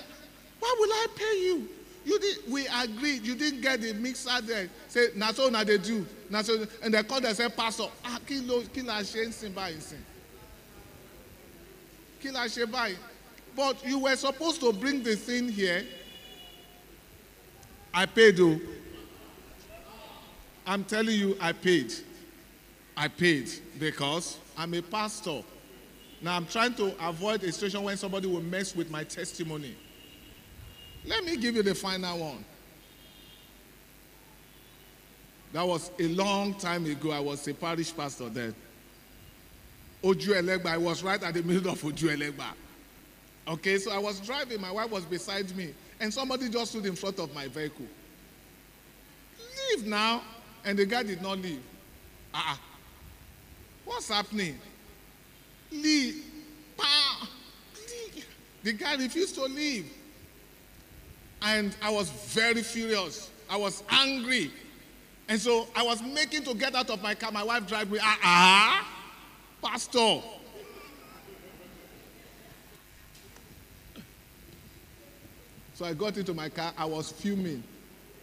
[0.58, 1.68] why will I pay you?
[2.04, 4.68] You did we agreed, you didn't get the mixer there.
[4.88, 6.06] Say, na so na they do.
[6.30, 7.84] Na so and they call themselves pastor.
[8.04, 10.04] Ah, by sin.
[12.20, 12.94] Kilo shame by.
[13.56, 15.84] But you were supposed to bring the thing here.
[17.92, 18.58] I paid though.
[20.66, 21.92] I'm telling you, I paid.
[22.96, 25.42] I paid because I'm a pastor.
[26.22, 29.74] Now I'm trying to avoid a situation when somebody will mess with my testimony.
[31.04, 32.44] Let me give you the final one.
[35.52, 37.10] That was a long time ago.
[37.10, 38.54] I was a parish pastor then.
[40.02, 40.66] Oju Elegba.
[40.66, 42.52] I was right at the middle of Oju Elegba.
[43.48, 44.60] Okay, so I was driving.
[44.60, 47.86] My wife was beside me, and somebody just stood in front of my vehicle.
[49.70, 50.22] Leave now,
[50.64, 51.62] and the guy did not leave.
[52.32, 52.58] Ah, uh-uh.
[53.86, 54.56] what's happening?
[55.70, 56.24] Leave.
[56.76, 57.28] Pa.
[57.76, 58.26] Leave.
[58.62, 59.90] The guy refused to leave.
[61.42, 63.30] And I was very furious.
[63.48, 64.50] I was angry.
[65.28, 67.30] And so I was making to get out of my car.
[67.32, 67.98] My wife dragged me.
[68.02, 68.88] Ah, ah,
[69.62, 70.20] pastor.
[75.74, 76.72] So I got into my car.
[76.76, 77.62] I was fuming.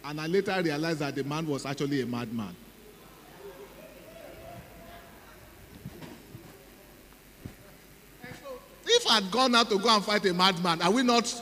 [0.04, 2.54] And I later realized that the man was actually a madman.
[8.98, 11.32] If I'd gone out to go and fight a madman, are we not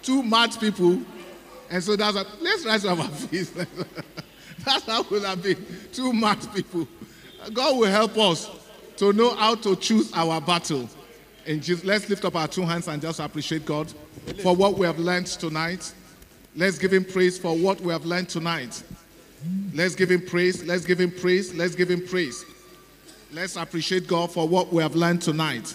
[0.00, 1.00] two mad people?
[1.68, 3.52] And so that's what, let's rise to our feet.
[4.64, 5.66] that's how we'll have been.
[5.92, 6.86] Two mad people.
[7.52, 8.48] God will help us
[8.98, 10.88] to know how to choose our battle.
[11.46, 13.92] And just, let's lift up our two hands and just appreciate God
[14.40, 15.92] for what we have learned tonight.
[16.54, 18.84] Let's give him praise for what we have learned tonight.
[19.74, 20.64] Let's give him praise.
[20.64, 21.52] Let's give him praise.
[21.52, 22.44] Let's give him praise.
[23.32, 25.74] Let's appreciate God for what we have learned tonight.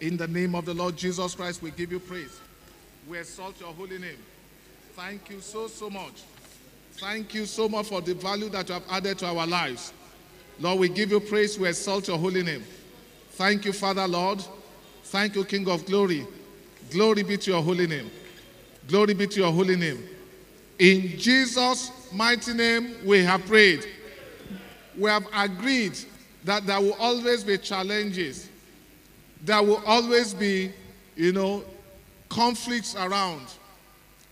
[0.00, 2.38] In the name of the Lord Jesus Christ, we give you praise.
[3.08, 4.18] We exalt your holy name.
[4.94, 6.22] Thank you so, so much.
[6.92, 9.92] Thank you so much for the value that you have added to our lives.
[10.58, 11.58] Lord, we give you praise.
[11.58, 12.64] We exalt your holy name.
[13.32, 14.42] Thank you, Father, Lord.
[15.04, 16.26] Thank you, King of glory.
[16.90, 18.10] Glory be to your holy name.
[18.88, 20.02] Glory be to your holy name.
[20.78, 23.86] In Jesus' mighty name, we have prayed.
[24.96, 25.98] We have agreed
[26.44, 28.48] that there will always be challenges.
[29.46, 30.72] There will always be,
[31.14, 31.62] you know,
[32.28, 33.46] conflicts around.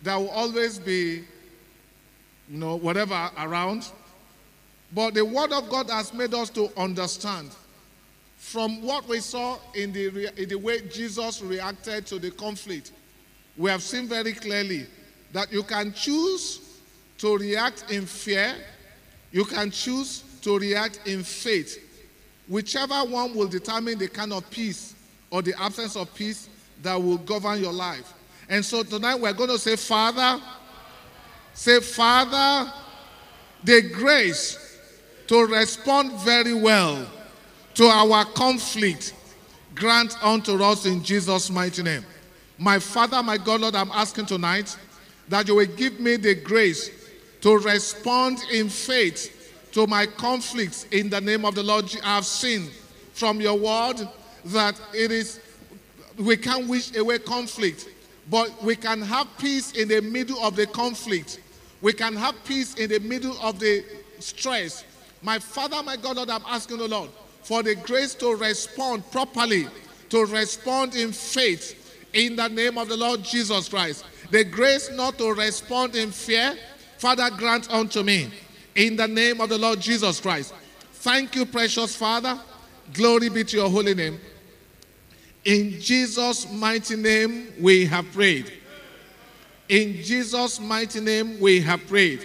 [0.02, 1.22] There will always be,
[2.48, 3.88] you know, whatever around.
[4.92, 7.50] But the Word of God has made us to understand
[8.38, 12.90] from what we saw in the, in the way Jesus reacted to the conflict.
[13.56, 14.84] We have seen very clearly
[15.32, 16.80] that you can choose
[17.18, 18.56] to react in fear,
[19.30, 21.78] you can choose to react in faith.
[22.48, 24.93] Whichever one will determine the kind of peace
[25.34, 26.48] or the absence of peace
[26.80, 28.14] that will govern your life.
[28.48, 30.40] And so tonight we're going to say, Father,
[31.52, 32.72] say, Father,
[33.64, 34.78] the grace
[35.26, 37.10] to respond very well
[37.74, 39.12] to our conflict
[39.74, 42.04] grant unto us in Jesus' mighty name.
[42.56, 44.78] My Father, my God, Lord, I'm asking tonight
[45.28, 46.92] that you will give me the grace
[47.40, 51.92] to respond in faith to my conflicts in the name of the Lord.
[52.04, 52.70] I have seen
[53.14, 54.08] from your word
[54.46, 55.40] that it is,
[56.18, 57.88] we can't wish away conflict,
[58.30, 61.40] but we can have peace in the middle of the conflict.
[61.80, 63.84] We can have peace in the middle of the
[64.18, 64.84] stress.
[65.22, 67.10] My Father, my God, Lord, I'm asking the Lord
[67.42, 69.66] for the grace to respond properly,
[70.10, 71.80] to respond in faith
[72.14, 74.04] in the name of the Lord Jesus Christ.
[74.30, 76.56] The grace not to respond in fear,
[76.98, 78.30] Father, grant unto me
[78.74, 80.54] in the name of the Lord Jesus Christ.
[80.94, 82.40] Thank you, precious Father.
[82.92, 84.18] Glory be to your holy name.
[85.44, 88.52] In Jesus' mighty name, we have prayed.
[89.68, 92.24] In Jesus' mighty name, we have prayed.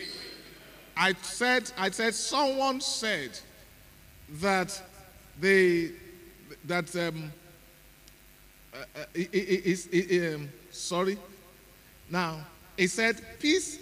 [0.95, 3.37] I said, I said, someone said
[4.41, 4.81] that
[5.39, 5.91] they
[6.65, 7.31] that um,
[8.73, 9.87] uh, uh, is,
[10.35, 11.17] um, sorry.
[12.09, 13.79] Now he said, peace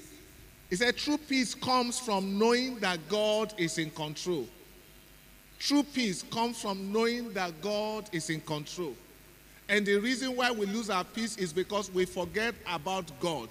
[0.70, 4.48] He said, True peace comes from knowing that God is in control.
[5.60, 8.94] True peace comes from knowing that God is in control.
[9.70, 13.50] And the reason why we lose our peace is because we forget about God.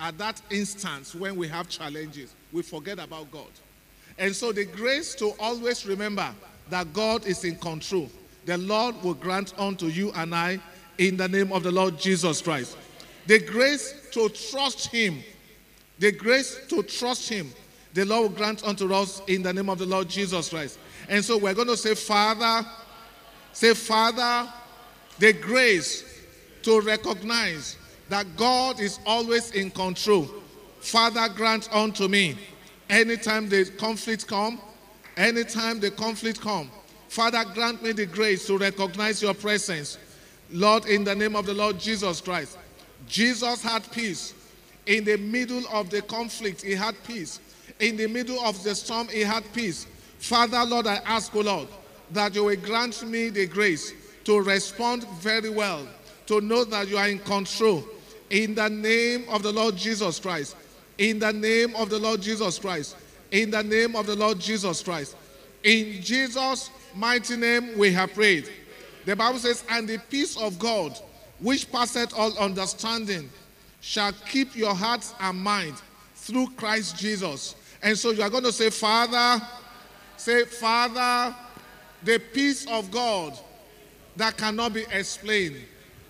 [0.00, 3.48] At that instance, when we have challenges, we forget about God.
[4.18, 6.28] And so, the grace to always remember
[6.70, 8.10] that God is in control,
[8.44, 10.60] the Lord will grant unto you and I
[10.98, 12.76] in the name of the Lord Jesus Christ.
[13.26, 15.22] The grace to trust Him,
[15.98, 17.52] the grace to trust Him,
[17.94, 20.78] the Lord will grant unto us in the name of the Lord Jesus Christ.
[21.08, 22.68] And so, we're going to say, Father,
[23.52, 24.52] say, Father,
[25.18, 26.04] the grace
[26.62, 27.76] to recognize
[28.08, 30.28] that God is always in control.
[30.80, 32.36] Father, grant unto me
[32.88, 34.60] anytime the conflict come,
[35.16, 36.70] anytime the conflict come.
[37.08, 39.98] Father, grant me the grace to recognize your presence.
[40.50, 42.58] Lord, in the name of the Lord Jesus Christ.
[43.06, 44.34] Jesus had peace.
[44.86, 47.40] In the middle of the conflict, he had peace.
[47.80, 49.86] In the middle of the storm, he had peace.
[50.18, 51.68] Father, Lord, I ask, O Lord,
[52.10, 53.92] that you will grant me the grace
[54.28, 55.88] to respond very well,
[56.26, 57.82] to know that you are in control.
[58.28, 60.54] In the name of the Lord Jesus Christ.
[60.98, 62.94] In the name of the Lord Jesus Christ.
[63.30, 65.16] In the name of the Lord Jesus Christ.
[65.64, 68.50] In Jesus' mighty name we have prayed.
[69.06, 70.98] The Bible says, And the peace of God,
[71.38, 73.30] which passeth all understanding,
[73.80, 75.80] shall keep your hearts and mind
[76.16, 77.56] through Christ Jesus.
[77.82, 79.42] And so you are going to say, Father,
[80.18, 81.34] say, Father,
[82.02, 83.38] the peace of God
[84.18, 85.56] that cannot be explained.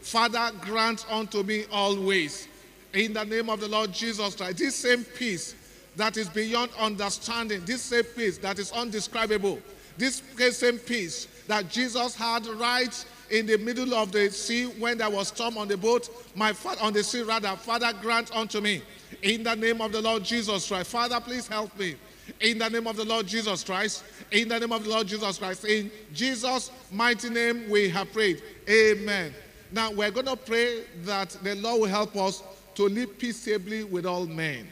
[0.01, 2.49] Father, grant unto me always.
[2.95, 4.59] In the name of the Lord Jesus Christ.
[4.59, 5.55] This same peace
[5.95, 9.61] that is beyond understanding, this same peace that is undescribable,
[9.99, 10.23] this
[10.53, 15.29] same peace that Jesus had right in the middle of the sea when there was
[15.29, 18.81] storm on the boat, my father on the sea rather, Father, grant unto me.
[19.23, 20.91] In the name of the Lord Jesus Christ.
[20.91, 21.97] Father, please help me.
[22.41, 24.05] In the name of the Lord Jesus Christ.
[24.31, 25.65] In the name of the Lord Jesus Christ.
[25.65, 28.43] In Jesus' mighty name we have prayed.
[28.69, 29.35] Amen.
[29.73, 32.43] Now we're going to pray that the Lord will help us
[32.77, 34.69] to live peaceably with all men.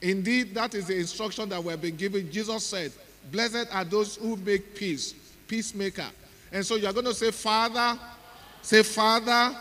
[0.00, 2.30] Indeed, that is the instruction that we've been given.
[2.30, 2.92] Jesus said,
[3.32, 5.14] Blessed are those who make peace,
[5.48, 6.06] peacemaker.
[6.52, 7.98] And so you're going to say, Father,
[8.62, 9.56] say, Father,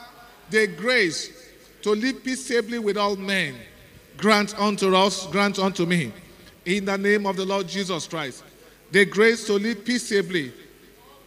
[0.50, 1.32] the grace
[1.82, 3.56] to live peaceably with all men,
[4.18, 6.12] grant unto us, grant unto me,
[6.66, 8.44] in the name of the Lord Jesus Christ.
[8.92, 10.52] The grace to live peaceably,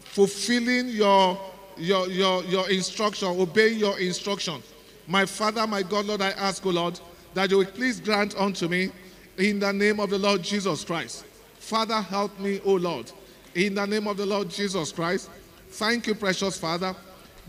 [0.01, 1.39] fulfilling your,
[1.77, 4.63] your, your, your instruction, obeying your instruction.
[5.07, 7.01] My Father, my God, Lord, I ask, O Lord,
[7.35, 8.91] that you will please grant unto me
[9.37, 11.25] in the name of the Lord Jesus Christ.
[11.59, 13.11] Father, help me, O Lord,
[13.55, 15.31] in the name of the Lord Jesus Christ.
[15.71, 16.95] Thank you, precious Father.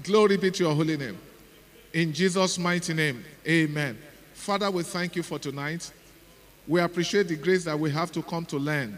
[0.04, 1.18] Glory be to your holy name.
[1.94, 3.98] In Jesus' mighty name, amen.
[4.34, 5.92] Father, we thank you for tonight.
[6.70, 8.96] We appreciate the grace that we have to come to learn.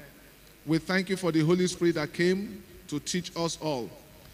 [0.65, 3.89] We thank you for the Holy Spirit that came to teach us all.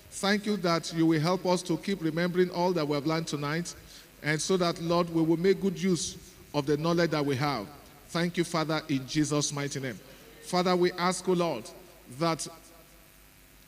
[0.09, 3.27] Thank you that you will help us to keep remembering all that we have learned
[3.27, 3.76] tonight,
[4.23, 6.18] and so that, Lord, we will make good use
[6.55, 7.68] of the knowledge that we have.
[8.07, 9.99] Thank you, Father, in Jesus' mighty name.
[10.41, 11.69] Father, we ask, O Lord,
[12.18, 12.47] that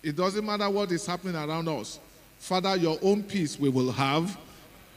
[0.01, 1.99] it doesn't matter what is happening around us.
[2.39, 4.35] Father, your own peace we will have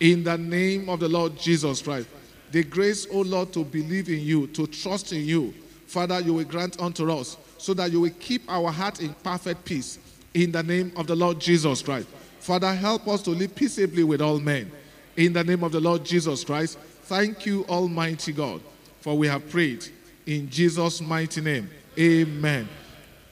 [0.00, 2.08] in the name of the Lord Jesus Christ.
[2.52, 5.54] The grace, O Lord, to believe in you, to trust in you.
[5.86, 9.64] Father, you will grant unto us so that you will keep our heart in perfect
[9.64, 9.98] peace
[10.34, 12.08] in the name of the Lord Jesus Christ.
[12.40, 14.70] Father, help us to live peaceably with all men
[15.16, 16.78] in the name of the Lord Jesus Christ.
[17.04, 18.60] Thank you, Almighty God,
[19.00, 19.86] for we have prayed
[20.26, 21.70] in Jesus' mighty name.
[21.98, 22.68] Amen.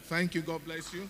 [0.05, 0.43] Thank you.
[0.43, 1.09] God bless you.